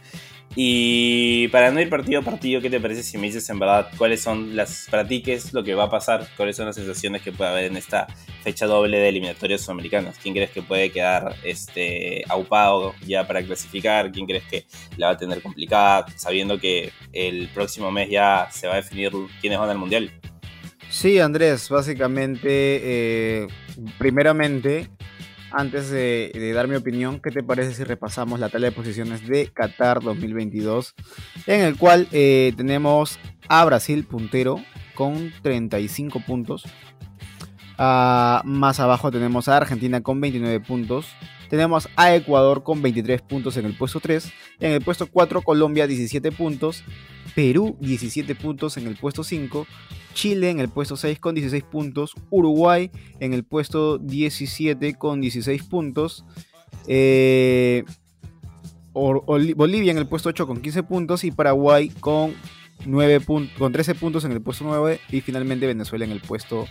Y 0.56 1.48
para 1.48 1.72
no 1.72 1.82
ir 1.82 1.90
partido 1.90 2.20
a 2.20 2.24
partido, 2.24 2.62
¿qué 2.62 2.70
te 2.70 2.80
parece 2.80 3.02
si 3.02 3.18
me 3.18 3.26
dices 3.26 3.50
en 3.50 3.58
verdad 3.58 3.90
cuáles 3.98 4.22
son 4.22 4.56
las 4.56 4.88
practiques, 4.90 5.52
lo 5.52 5.64
que 5.64 5.74
va 5.74 5.86
a 5.86 5.90
pasar, 5.90 6.28
cuáles 6.38 6.56
son 6.56 6.68
las 6.68 6.76
sensaciones 6.76 7.24
que 7.24 7.32
puede 7.32 7.50
haber 7.50 7.66
en 7.66 7.78
esta 7.78 8.06
fecha 8.44 8.68
doble 8.68 9.00
de 9.00 9.10
eliminatorias 9.10 9.62
sudamericanas? 9.62 10.20
¿Quién 10.20 10.36
crees 10.36 10.52
que 10.52 10.62
puede 10.62 10.92
quedar 10.92 11.36
este, 11.44 12.24
aupado 12.30 12.94
ya 13.04 13.26
para 13.26 13.42
clasificar? 13.42 14.12
¿Quién 14.12 14.28
crees 14.28 14.44
que 14.44 14.68
la 14.98 15.08
va 15.08 15.14
a 15.14 15.18
tener 15.18 15.42
complicada, 15.42 16.06
sabiendo 16.16 16.60
que 16.60 16.92
el 17.14 17.50
próximo 17.50 17.92
mes 17.92 18.12
ya 18.12 18.48
se 18.52 18.68
va 18.68 18.74
a 18.74 18.78
definir 18.78 19.12
quiénes 19.42 19.58
van 19.58 19.72
al 19.72 19.80
mundial? 19.80 20.12
Sí, 20.94 21.20
Andrés, 21.20 21.70
básicamente, 21.70 22.46
eh, 22.46 23.48
primeramente, 23.98 24.92
antes 25.52 25.90
de, 25.90 26.52
dar 26.54 26.68
mi 26.68 26.76
opinión, 26.76 27.20
¿qué 27.20 27.32
te 27.32 27.42
parece 27.42 27.74
si 27.74 27.84
repasamos 27.84 28.40
la 28.40 28.50
tabla 28.50 28.68
de 28.68 28.74
posiciones 28.74 29.28
de 29.28 29.48
Qatar 29.48 30.02
2022? 30.02 30.94
En 31.48 31.62
el 31.62 31.78
cual 31.78 32.08
eh, 32.12 32.54
tenemos 32.56 33.18
a 33.50 33.66
Brasil 33.66 34.06
puntero 34.06 34.64
con 34.94 35.34
35 35.42 36.20
puntos. 36.20 36.64
Ah, 37.80 38.44
más 38.46 38.80
abajo 38.80 39.12
tenemos 39.12 39.48
a 39.48 39.58
Argentina 39.58 40.02
con 40.02 40.22
29 40.22 40.60
puntos. 40.60 41.08
Tenemos 41.50 41.90
a 41.96 42.14
Ecuador 42.14 42.62
con 42.62 42.84
23 42.84 43.24
puntos 43.24 43.58
en 43.58 43.66
el 43.66 43.76
puesto 43.76 44.00
3. 44.00 44.32
En 44.60 44.74
el 44.74 44.82
puesto 44.82 45.08
4 45.08 45.42
Colombia 45.42 45.88
17 45.88 46.32
puntos. 46.32 46.84
Perú 47.36 47.78
17 47.80 48.36
puntos 48.36 48.78
en 48.78 48.88
el 48.88 48.96
puesto 48.96 49.24
5. 49.24 49.68
Chile 50.14 50.50
en 50.50 50.60
el 50.60 50.70
puesto 50.70 50.96
6 50.96 51.20
con 51.20 51.36
16 51.36 51.64
puntos. 51.64 52.14
Uruguay 52.30 52.92
en 53.20 53.34
el 53.34 53.44
puesto 53.44 53.98
17 53.98 54.96
con 54.96 55.22
16 55.22 55.64
puntos. 55.64 56.26
Eh, 56.88 57.84
Bolivia 58.94 59.92
en 59.92 59.98
el 59.98 60.08
puesto 60.08 60.30
8 60.30 60.46
con 60.46 60.62
15 60.62 60.84
puntos. 60.84 61.24
Y 61.24 61.32
Paraguay 61.32 61.90
con, 62.00 62.34
9 62.86 63.22
con 63.58 63.72
13 63.72 63.96
puntos 63.96 64.26
en 64.26 64.32
el 64.32 64.42
puesto 64.42 64.66
9. 64.66 65.00
Y 65.10 65.22
finalmente 65.22 65.66
Venezuela 65.66 66.06
en 66.06 66.12
el 66.12 66.22
puesto 66.22 66.68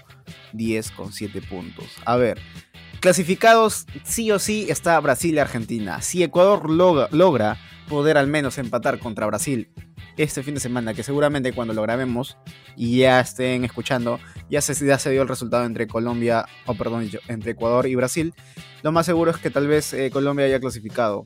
10 0.52 0.90
con 0.92 1.12
7 1.12 1.42
puntos. 1.42 1.86
A 2.04 2.16
ver. 2.16 2.38
Clasificados 3.00 3.86
sí 4.04 4.30
o 4.30 4.38
sí 4.38 4.66
está 4.68 5.00
Brasil 5.00 5.34
y 5.34 5.38
Argentina. 5.40 6.00
Si 6.02 6.22
Ecuador 6.22 6.70
logra, 6.70 7.08
logra 7.10 7.58
poder 7.88 8.16
al 8.16 8.28
menos 8.28 8.58
empatar 8.58 9.00
contra 9.00 9.26
Brasil 9.26 9.68
este 10.16 10.42
fin 10.42 10.54
de 10.54 10.60
semana, 10.60 10.94
que 10.94 11.02
seguramente 11.02 11.52
cuando 11.52 11.74
lo 11.74 11.82
grabemos 11.82 12.36
y 12.76 12.98
ya 12.98 13.20
estén 13.20 13.64
escuchando, 13.64 14.18
ya 14.50 14.60
se, 14.60 14.74
ya 14.86 14.96
dio 15.10 15.22
el 15.22 15.28
resultado 15.28 15.64
entre 15.64 15.86
Colombia, 15.86 16.46
o 16.66 16.74
perdón, 16.74 17.08
entre 17.28 17.52
Ecuador 17.52 17.86
y 17.86 17.94
Brasil, 17.94 18.34
lo 18.82 18.92
más 18.92 19.06
seguro 19.06 19.30
es 19.30 19.38
que 19.38 19.50
tal 19.50 19.68
vez 19.68 19.92
eh, 19.92 20.10
Colombia 20.10 20.46
haya 20.46 20.60
clasificado. 20.60 21.24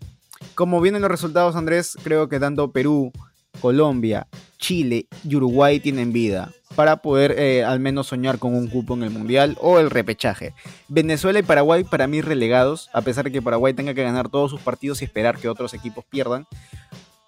Como 0.54 0.80
vienen 0.80 1.02
los 1.02 1.10
resultados, 1.10 1.56
Andrés, 1.56 1.96
creo 2.02 2.28
que 2.28 2.38
tanto 2.38 2.70
Perú, 2.72 3.12
Colombia, 3.60 4.28
Chile 4.58 5.06
y 5.24 5.36
Uruguay 5.36 5.80
tienen 5.80 6.12
vida 6.12 6.52
para 6.74 6.98
poder 6.98 7.32
eh, 7.38 7.64
al 7.64 7.80
menos 7.80 8.08
soñar 8.08 8.38
con 8.38 8.54
un 8.54 8.68
cupo 8.68 8.94
en 8.94 9.02
el 9.02 9.10
Mundial 9.10 9.56
o 9.60 9.78
el 9.78 9.90
repechaje. 9.90 10.52
Venezuela 10.88 11.38
y 11.38 11.42
Paraguay 11.42 11.84
para 11.84 12.06
mí 12.06 12.20
relegados, 12.20 12.90
a 12.92 13.00
pesar 13.00 13.24
de 13.24 13.32
que 13.32 13.42
Paraguay 13.42 13.72
tenga 13.72 13.94
que 13.94 14.02
ganar 14.02 14.28
todos 14.28 14.50
sus 14.50 14.60
partidos 14.60 15.00
y 15.00 15.06
esperar 15.06 15.38
que 15.38 15.48
otros 15.48 15.72
equipos 15.72 16.04
pierdan. 16.04 16.46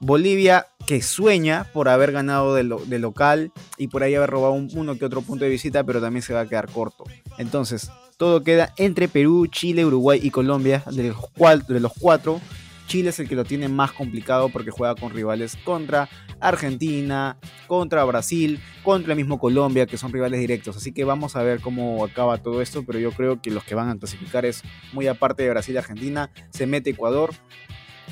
Bolivia 0.00 0.66
que 0.88 1.02
sueña 1.02 1.66
por 1.74 1.90
haber 1.90 2.12
ganado 2.12 2.54
de, 2.54 2.64
local 2.98 3.52
y 3.76 3.88
por 3.88 4.02
ahí 4.02 4.14
haber 4.14 4.30
robado 4.30 4.54
uno 4.54 4.96
que 4.96 5.04
otro 5.04 5.20
punto 5.20 5.44
de 5.44 5.50
visita, 5.50 5.84
pero 5.84 6.00
también 6.00 6.22
se 6.22 6.32
va 6.32 6.40
a 6.40 6.46
quedar 6.48 6.72
corto. 6.72 7.04
Entonces, 7.36 7.90
todo 8.16 8.42
queda 8.42 8.72
entre 8.78 9.06
Perú, 9.06 9.48
Chile, 9.48 9.84
Uruguay 9.84 10.18
y 10.22 10.30
Colombia. 10.30 10.82
De 10.90 11.08
los, 11.08 11.66
de 11.66 11.80
los 11.80 11.92
cuatro, 11.92 12.40
Chile 12.86 13.10
es 13.10 13.18
el 13.20 13.28
que 13.28 13.34
lo 13.34 13.44
tiene 13.44 13.68
más 13.68 13.92
complicado 13.92 14.48
porque 14.48 14.70
juega 14.70 14.94
con 14.94 15.12
rivales 15.12 15.58
contra 15.62 16.08
Argentina, 16.40 17.36
contra 17.66 18.02
Brasil, 18.04 18.58
contra 18.82 19.12
el 19.12 19.18
mismo 19.18 19.38
Colombia, 19.38 19.84
que 19.84 19.98
son 19.98 20.10
rivales 20.10 20.40
directos. 20.40 20.78
Así 20.78 20.92
que 20.92 21.04
vamos 21.04 21.36
a 21.36 21.42
ver 21.42 21.60
cómo 21.60 22.02
acaba 22.02 22.38
todo 22.38 22.62
esto, 22.62 22.82
pero 22.86 22.98
yo 22.98 23.12
creo 23.12 23.42
que 23.42 23.50
los 23.50 23.62
que 23.62 23.74
van 23.74 23.90
a 23.90 23.98
clasificar 23.98 24.46
es 24.46 24.62
muy 24.94 25.06
aparte 25.06 25.42
de 25.42 25.50
Brasil 25.50 25.74
y 25.74 25.78
Argentina, 25.78 26.30
se 26.48 26.66
mete 26.66 26.88
Ecuador, 26.88 27.34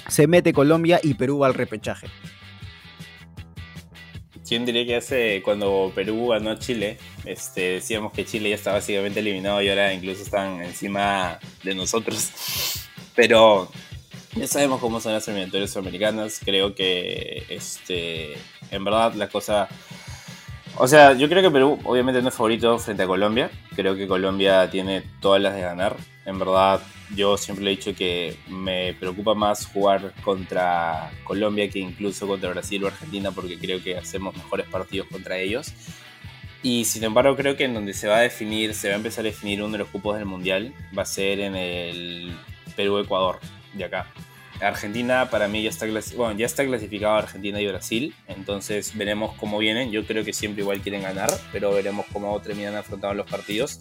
se 0.09 0.27
mete 0.27 0.53
Colombia 0.53 1.01
y 1.03 1.15
Perú 1.15 1.39
va 1.39 1.47
al 1.47 1.55
repechaje. 1.55 2.09
¿Quién 4.47 4.65
diría 4.65 4.87
que 4.87 4.97
hace 4.97 5.43
cuando 5.43 5.91
Perú 5.95 6.29
ganó 6.29 6.51
a 6.51 6.59
Chile? 6.59 6.99
Este, 7.25 7.73
decíamos 7.73 8.13
que 8.13 8.25
Chile 8.25 8.51
ya 8.51 8.55
está 8.55 8.73
básicamente 8.73 9.19
eliminado 9.19 9.61
y 9.61 9.69
ahora 9.69 9.93
incluso 9.93 10.23
están 10.23 10.63
encima 10.63 11.41
de 11.65 11.75
nosotros. 11.75 12.31
Pero 13.17 13.69
ya 14.37 14.47
sabemos 14.47 14.81
cómo 14.81 15.01
son 15.01 15.15
las 15.15 15.27
eliminatorias 15.27 15.77
americanas. 15.77 16.41
Creo 16.45 16.75
que 16.77 17.45
este, 17.49 18.35
en 18.71 18.85
verdad 18.85 19.15
la 19.15 19.29
cosa. 19.29 19.69
O 20.79 20.87
sea, 20.87 21.15
yo 21.15 21.27
creo 21.29 21.43
que 21.43 21.51
Perú 21.51 21.79
obviamente 21.85 22.21
no 22.21 22.29
es 22.29 22.35
favorito 22.35 22.79
frente 22.79 23.03
a 23.03 23.07
Colombia. 23.07 23.51
Creo 23.75 23.97
que 23.97 24.07
Colombia 24.07 24.71
tiene 24.71 25.03
todas 25.21 25.41
las 25.41 25.55
de 25.55 25.63
ganar. 25.63 25.97
En 26.27 26.39
verdad, 26.39 26.83
yo 27.15 27.39
siempre 27.39 27.65
he 27.67 27.71
dicho 27.71 27.95
que 27.95 28.37
me 28.49 28.93
preocupa 28.93 29.35
más 29.35 29.65
jugar 29.67 30.13
contra 30.23 31.11
Colombia 31.25 31.71
que 31.71 31.79
incluso 31.79 32.27
contra 32.27 32.51
Brasil 32.51 32.85
o 32.85 32.89
Argentina 32.89 33.31
porque 33.31 33.59
creo 33.59 33.83
que 33.83 33.97
hacemos 33.97 34.37
mejores 34.37 34.67
partidos 34.67 35.09
contra 35.09 35.39
ellos. 35.39 35.73
Y 36.63 36.85
sin 36.85 37.05
embargo 37.05 37.37
creo 37.37 37.57
que 37.57 37.65
en 37.65 37.73
donde 37.73 37.95
se 37.95 38.09
va 38.09 38.17
a 38.19 38.21
definir, 38.21 38.75
se 38.75 38.89
va 38.89 38.95
a 38.95 38.97
empezar 38.99 39.25
a 39.25 39.29
definir 39.29 39.63
uno 39.63 39.73
de 39.73 39.79
los 39.79 39.89
cupos 39.89 40.17
del 40.17 40.27
Mundial, 40.27 40.75
va 40.97 41.03
a 41.03 41.07
ser 41.07 41.41
en 41.41 41.57
el 41.57 42.37
Perú-Ecuador, 42.75 43.39
de 43.73 43.85
acá. 43.85 44.13
Argentina 44.61 45.29
para 45.31 45.49
mí 45.49 45.63
ya 45.63 45.71
está, 45.71 45.87
bueno, 46.17 46.39
ya 46.39 46.47
está 46.47 46.65
clasificado 46.65 47.17
Argentina 47.17 47.61
y 47.61 47.67
Brasil, 47.67 48.15
entonces 48.29 48.97
veremos 48.97 49.35
cómo 49.37 49.59
vienen. 49.59 49.91
Yo 49.91 50.07
creo 50.07 50.25
que 50.25 50.33
siempre 50.33 50.63
igual 50.63 50.81
quieren 50.81 51.03
ganar, 51.03 51.31
pero 51.53 51.73
veremos 51.73 52.07
cómo 52.13 52.41
terminan 52.41 52.75
afrontando 52.75 53.15
los 53.15 53.31
partidos. 53.31 53.81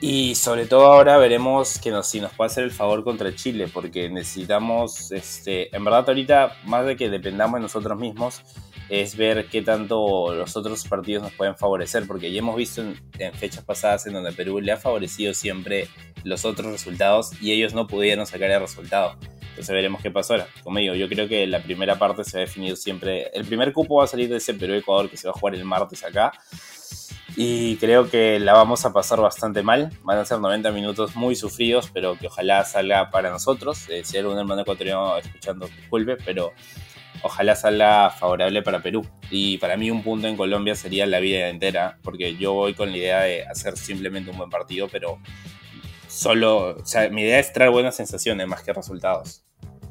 Y 0.00 0.36
sobre 0.36 0.66
todo 0.66 0.86
ahora 0.86 1.18
veremos 1.18 1.80
que 1.80 1.90
nos, 1.90 2.08
si 2.08 2.20
nos 2.20 2.32
puede 2.32 2.50
hacer 2.50 2.64
el 2.64 2.70
favor 2.70 3.02
contra 3.02 3.34
Chile, 3.34 3.66
porque 3.72 4.08
necesitamos, 4.08 5.10
este, 5.10 5.74
en 5.74 5.84
verdad 5.84 6.04
ahorita, 6.06 6.56
más 6.64 6.86
de 6.86 6.96
que 6.96 7.10
dependamos 7.10 7.54
de 7.54 7.62
nosotros 7.62 7.98
mismos, 7.98 8.42
es 8.88 9.16
ver 9.16 9.48
qué 9.48 9.60
tanto 9.62 10.34
los 10.34 10.56
otros 10.56 10.86
partidos 10.86 11.24
nos 11.24 11.32
pueden 11.32 11.56
favorecer, 11.56 12.06
porque 12.06 12.32
ya 12.32 12.38
hemos 12.38 12.56
visto 12.56 12.80
en, 12.80 13.34
fechas 13.34 13.64
pasadas 13.64 14.06
en 14.06 14.14
donde 14.14 14.32
Perú 14.32 14.60
le 14.60 14.72
ha 14.72 14.76
favorecido 14.76 15.34
siempre 15.34 15.88
los 16.22 16.44
otros 16.44 16.70
resultados 16.70 17.32
y 17.42 17.52
ellos 17.52 17.74
no 17.74 17.86
pudieron 17.86 18.24
sacar 18.24 18.50
el 18.50 18.60
resultado. 18.60 19.16
Entonces 19.58 19.74
veremos 19.74 20.00
qué 20.00 20.12
pasa 20.12 20.34
ahora. 20.34 20.46
Como 20.62 20.78
digo, 20.78 20.94
yo 20.94 21.08
creo 21.08 21.26
que 21.26 21.44
la 21.48 21.60
primera 21.60 21.98
parte 21.98 22.22
se 22.22 22.38
va 22.38 22.42
a 22.42 22.46
definir 22.46 22.76
siempre. 22.76 23.28
El 23.34 23.44
primer 23.44 23.72
cupo 23.72 23.96
va 23.96 24.04
a 24.04 24.06
salir 24.06 24.28
de 24.28 24.36
ese 24.36 24.54
Perú-Ecuador 24.54 25.10
que 25.10 25.16
se 25.16 25.26
va 25.26 25.34
a 25.34 25.38
jugar 25.38 25.56
el 25.56 25.64
martes 25.64 26.04
acá 26.04 26.32
y 27.36 27.76
creo 27.76 28.08
que 28.08 28.40
la 28.40 28.52
vamos 28.52 28.84
a 28.84 28.92
pasar 28.92 29.20
bastante 29.20 29.62
mal. 29.62 29.90
Van 30.02 30.18
a 30.18 30.24
ser 30.24 30.38
90 30.40 30.70
minutos 30.72 31.16
muy 31.16 31.34
sufridos, 31.34 31.90
pero 31.92 32.16
que 32.16 32.28
ojalá 32.28 32.64
salga 32.64 33.10
para 33.10 33.30
nosotros. 33.30 33.88
Eh, 33.88 34.02
si 34.04 34.16
hay 34.16 34.22
algún 34.22 34.38
hermano 34.38 34.62
ecuatoriano 34.62 35.16
escuchando, 35.18 35.66
disculpe, 35.66 36.16
pero 36.16 36.52
ojalá 37.22 37.54
salga 37.54 38.10
favorable 38.10 38.62
para 38.62 38.80
Perú. 38.80 39.06
Y 39.30 39.58
para 39.58 39.76
mí 39.76 39.90
un 39.90 40.02
punto 40.02 40.26
en 40.26 40.36
Colombia 40.36 40.74
sería 40.74 41.06
la 41.06 41.20
vida 41.20 41.48
entera, 41.48 41.98
porque 42.02 42.36
yo 42.36 42.54
voy 42.54 42.74
con 42.74 42.90
la 42.90 42.96
idea 42.96 43.20
de 43.22 43.44
hacer 43.46 43.76
simplemente 43.76 44.30
un 44.30 44.38
buen 44.38 44.50
partido, 44.50 44.88
pero 44.88 45.18
solo, 46.18 46.76
o 46.76 46.86
sea, 46.86 47.08
mi 47.10 47.22
idea 47.22 47.38
es 47.38 47.52
traer 47.52 47.70
buenas 47.70 47.94
sensaciones 47.94 48.46
más 48.48 48.62
que 48.62 48.72
resultados. 48.72 49.44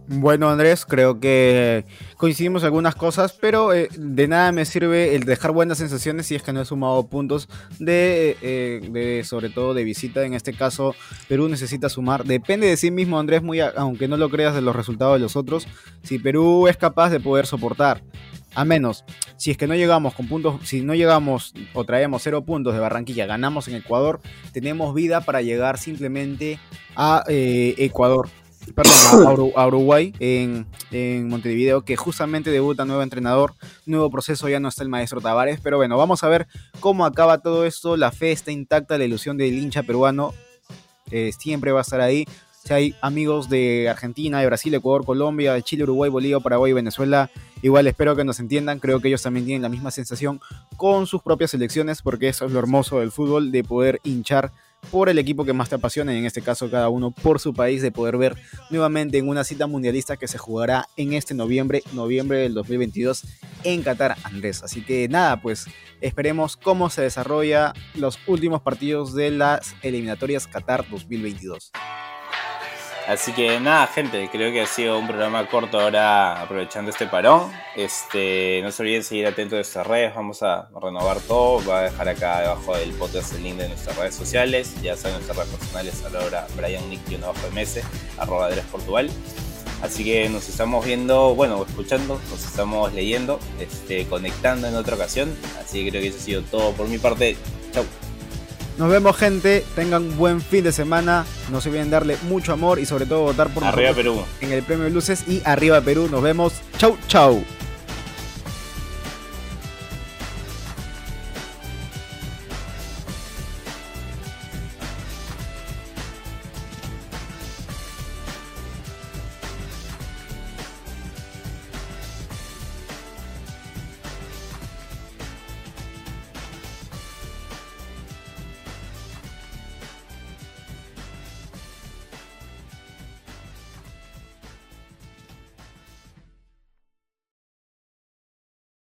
Bueno, 0.09 0.49
Andrés, 0.49 0.85
creo 0.85 1.19
que 1.19 1.83
coincidimos 2.15 2.63
algunas 2.63 2.95
cosas, 2.95 3.33
pero 3.33 3.73
eh, 3.73 3.89
de 3.97 4.27
nada 4.29 4.53
me 4.53 4.63
sirve 4.63 5.15
el 5.15 5.25
dejar 5.25 5.51
buenas 5.51 5.79
sensaciones 5.79 6.27
si 6.27 6.35
es 6.35 6.43
que 6.43 6.53
no 6.53 6.61
he 6.61 6.65
sumado 6.65 7.07
puntos 7.07 7.49
de, 7.77 8.37
eh, 8.41 8.89
de, 8.89 9.25
sobre 9.25 9.49
todo 9.49 9.73
de 9.73 9.83
visita. 9.83 10.23
En 10.23 10.33
este 10.33 10.53
caso, 10.53 10.95
Perú 11.27 11.49
necesita 11.49 11.89
sumar. 11.89 12.23
Depende 12.23 12.67
de 12.67 12.77
sí 12.77 12.89
mismo, 12.89 13.19
Andrés, 13.19 13.43
muy 13.43 13.59
aunque 13.59 14.07
no 14.07 14.15
lo 14.15 14.29
creas 14.29 14.55
de 14.55 14.61
los 14.61 14.77
resultados 14.77 15.15
de 15.15 15.19
los 15.19 15.35
otros. 15.35 15.67
Si 16.03 16.19
Perú 16.19 16.69
es 16.69 16.77
capaz 16.77 17.09
de 17.09 17.19
poder 17.19 17.45
soportar, 17.45 18.01
a 18.55 18.65
menos, 18.65 19.03
si 19.37 19.51
es 19.51 19.57
que 19.57 19.67
no 19.67 19.75
llegamos 19.75 20.13
con 20.13 20.27
puntos, 20.27 20.59
si 20.63 20.81
no 20.81 20.95
llegamos 20.95 21.53
o 21.73 21.83
traemos 21.83 22.23
cero 22.23 22.43
puntos 22.43 22.73
de 22.73 22.79
Barranquilla, 22.79 23.25
ganamos 23.25 23.67
en 23.67 23.75
Ecuador, 23.75 24.19
tenemos 24.51 24.93
vida 24.93 25.21
para 25.21 25.41
llegar 25.41 25.77
simplemente 25.77 26.59
a 26.95 27.23
eh, 27.27 27.75
Ecuador 27.77 28.29
perdón, 28.73 29.51
a, 29.55 29.67
Uruguay 29.67 30.13
en, 30.19 30.67
Montevideo, 31.29 31.83
que 31.83 31.95
justamente 31.95 32.51
debuta 32.51 32.85
nuevo 32.85 33.03
entrenador, 33.03 33.53
nuevo 33.85 34.09
proceso, 34.09 34.49
ya 34.49 34.59
no 34.59 34.69
está 34.69 34.83
el 34.83 34.89
maestro 34.89 35.21
Tavares, 35.21 35.59
pero 35.61 35.77
bueno, 35.77 35.97
vamos 35.97 36.23
a 36.23 36.29
ver 36.29 36.47
cómo 36.79 37.05
acaba 37.05 37.39
todo 37.39 37.65
esto, 37.65 37.97
la 37.97 38.11
fe 38.11 38.31
está 38.31 38.51
intacta, 38.51 38.97
la 38.97 39.05
ilusión 39.05 39.37
del 39.37 39.57
hincha 39.57 39.83
peruano 39.83 40.33
eh, 41.11 41.31
siempre 41.37 41.71
va 41.71 41.79
a 41.79 41.81
estar 41.81 42.01
ahí. 42.01 42.25
Si 42.67 42.73
hay 42.73 42.95
amigos 42.99 43.47
de 43.47 43.87
Argentina, 43.87 44.41
de 44.41 44.45
Brasil, 44.45 44.73
Ecuador, 44.73 45.05
Colombia, 45.05 45.53
de 45.53 45.63
Chile, 45.63 45.83
Uruguay, 45.83 46.09
Bolivia, 46.09 46.41
Paraguay 46.41 46.71
y 46.71 46.73
Venezuela, 46.73 47.31
igual 47.61 47.87
espero 47.87 48.13
que 48.17 48.25
nos 48.25 48.41
entiendan, 48.41 48.79
creo 48.79 48.99
que 48.99 49.07
ellos 49.07 49.21
también 49.21 49.45
tienen 49.45 49.61
la 49.61 49.69
misma 49.69 49.89
sensación 49.89 50.41
con 50.75 51.07
sus 51.07 51.21
propias 51.21 51.51
selecciones, 51.51 52.01
porque 52.01 52.27
eso 52.27 52.45
es 52.45 52.51
lo 52.51 52.59
hermoso 52.59 52.99
del 52.99 53.13
fútbol, 53.13 53.53
de 53.53 53.63
poder 53.63 54.01
hinchar 54.03 54.51
por 54.91 55.07
el 55.07 55.17
equipo 55.17 55.45
que 55.45 55.53
más 55.53 55.69
te 55.69 55.75
apasiona, 55.75 56.13
en 56.13 56.25
este 56.25 56.41
caso 56.41 56.69
cada 56.69 56.89
uno 56.89 57.11
por 57.11 57.39
su 57.39 57.53
país, 57.53 57.81
de 57.81 57.93
poder 57.93 58.17
ver 58.17 58.35
nuevamente 58.69 59.17
en 59.17 59.29
una 59.29 59.45
cita 59.45 59.65
mundialista 59.65 60.17
que 60.17 60.27
se 60.27 60.37
jugará 60.37 60.89
en 60.97 61.13
este 61.13 61.33
noviembre, 61.33 61.83
noviembre 61.93 62.39
del 62.39 62.53
2022 62.53 63.23
en 63.63 63.81
Qatar, 63.81 64.17
Andrés. 64.23 64.61
Así 64.61 64.81
que 64.81 65.07
nada, 65.07 65.41
pues 65.41 65.67
esperemos 66.01 66.57
cómo 66.57 66.89
se 66.89 67.03
desarrolla 67.03 67.71
los 67.95 68.19
últimos 68.27 68.61
partidos 68.61 69.13
de 69.13 69.31
las 69.31 69.73
eliminatorias 69.83 70.47
Qatar 70.47 70.85
2022. 70.89 71.71
Así 73.07 73.31
que 73.31 73.57
nada, 73.61 73.87
gente, 73.87 74.27
creo 74.29 74.51
que 74.51 74.59
ha 74.59 74.67
sido 74.67 74.99
un 74.99 75.07
programa 75.07 75.47
corto 75.47 75.79
ahora 75.79 76.41
aprovechando 76.41 76.91
este 76.91 77.07
parón. 77.07 77.49
Este, 77.73 78.59
no 78.61 78.69
se 78.69 78.83
olviden 78.83 79.01
seguir 79.01 79.27
atentos 79.27 79.53
a 79.53 79.55
nuestras 79.57 79.87
redes, 79.87 80.13
vamos 80.13 80.43
a 80.43 80.67
renovar 80.81 81.21
todo. 81.21 81.65
Va 81.65 81.79
a 81.79 81.83
dejar 81.83 82.09
acá 82.09 82.41
debajo 82.41 82.75
del 82.75 82.91
podcast 82.91 83.33
el 83.35 83.43
link 83.43 83.55
de 83.55 83.69
nuestras 83.69 83.95
redes 83.95 84.13
sociales. 84.13 84.75
Ya 84.81 84.97
saben 84.97 85.13
nuestras 85.13 85.37
redes 85.37 85.51
personales 85.55 86.03
ahora 86.13 86.47
Brian 86.57 86.89
Nick 86.89 86.99
MS, 87.53 87.79
arroba 88.17 88.49
Portugal. 88.69 89.09
Así 89.81 90.03
que 90.03 90.27
nos 90.27 90.49
estamos 90.49 90.85
viendo, 90.85 91.33
bueno, 91.33 91.63
escuchando, 91.65 92.19
nos 92.29 92.43
estamos 92.43 92.93
leyendo, 92.93 93.39
este, 93.61 94.05
conectando 94.07 94.67
en 94.67 94.75
otra 94.75 94.95
ocasión. 94.95 95.33
Así 95.61 95.85
que 95.85 95.91
creo 95.91 96.01
que 96.01 96.09
eso 96.09 96.17
ha 96.17 96.21
sido 96.21 96.41
todo 96.41 96.73
por 96.73 96.89
mi 96.89 96.97
parte. 96.97 97.37
Chau. 97.71 97.85
Nos 98.77 98.89
vemos, 98.89 99.15
gente. 99.17 99.65
Tengan 99.75 100.15
buen 100.17 100.39
fin 100.41 100.63
de 100.63 100.71
semana. 100.71 101.25
No 101.51 101.61
se 101.61 101.69
olviden 101.69 101.89
darle 101.89 102.17
mucho 102.23 102.53
amor 102.53 102.79
y 102.79 102.85
sobre 102.85 103.05
todo 103.05 103.21
votar 103.21 103.49
por 103.49 103.63
Arriba 103.63 103.93
Perú. 103.93 104.21
en 104.41 104.51
el 104.51 104.61
Premio 104.63 104.85
de 104.85 104.91
Luces 104.91 105.23
y 105.27 105.41
Arriba 105.45 105.81
Perú. 105.81 106.07
Nos 106.11 106.21
vemos. 106.21 106.53
Chau, 106.77 106.97
chau. 107.07 107.43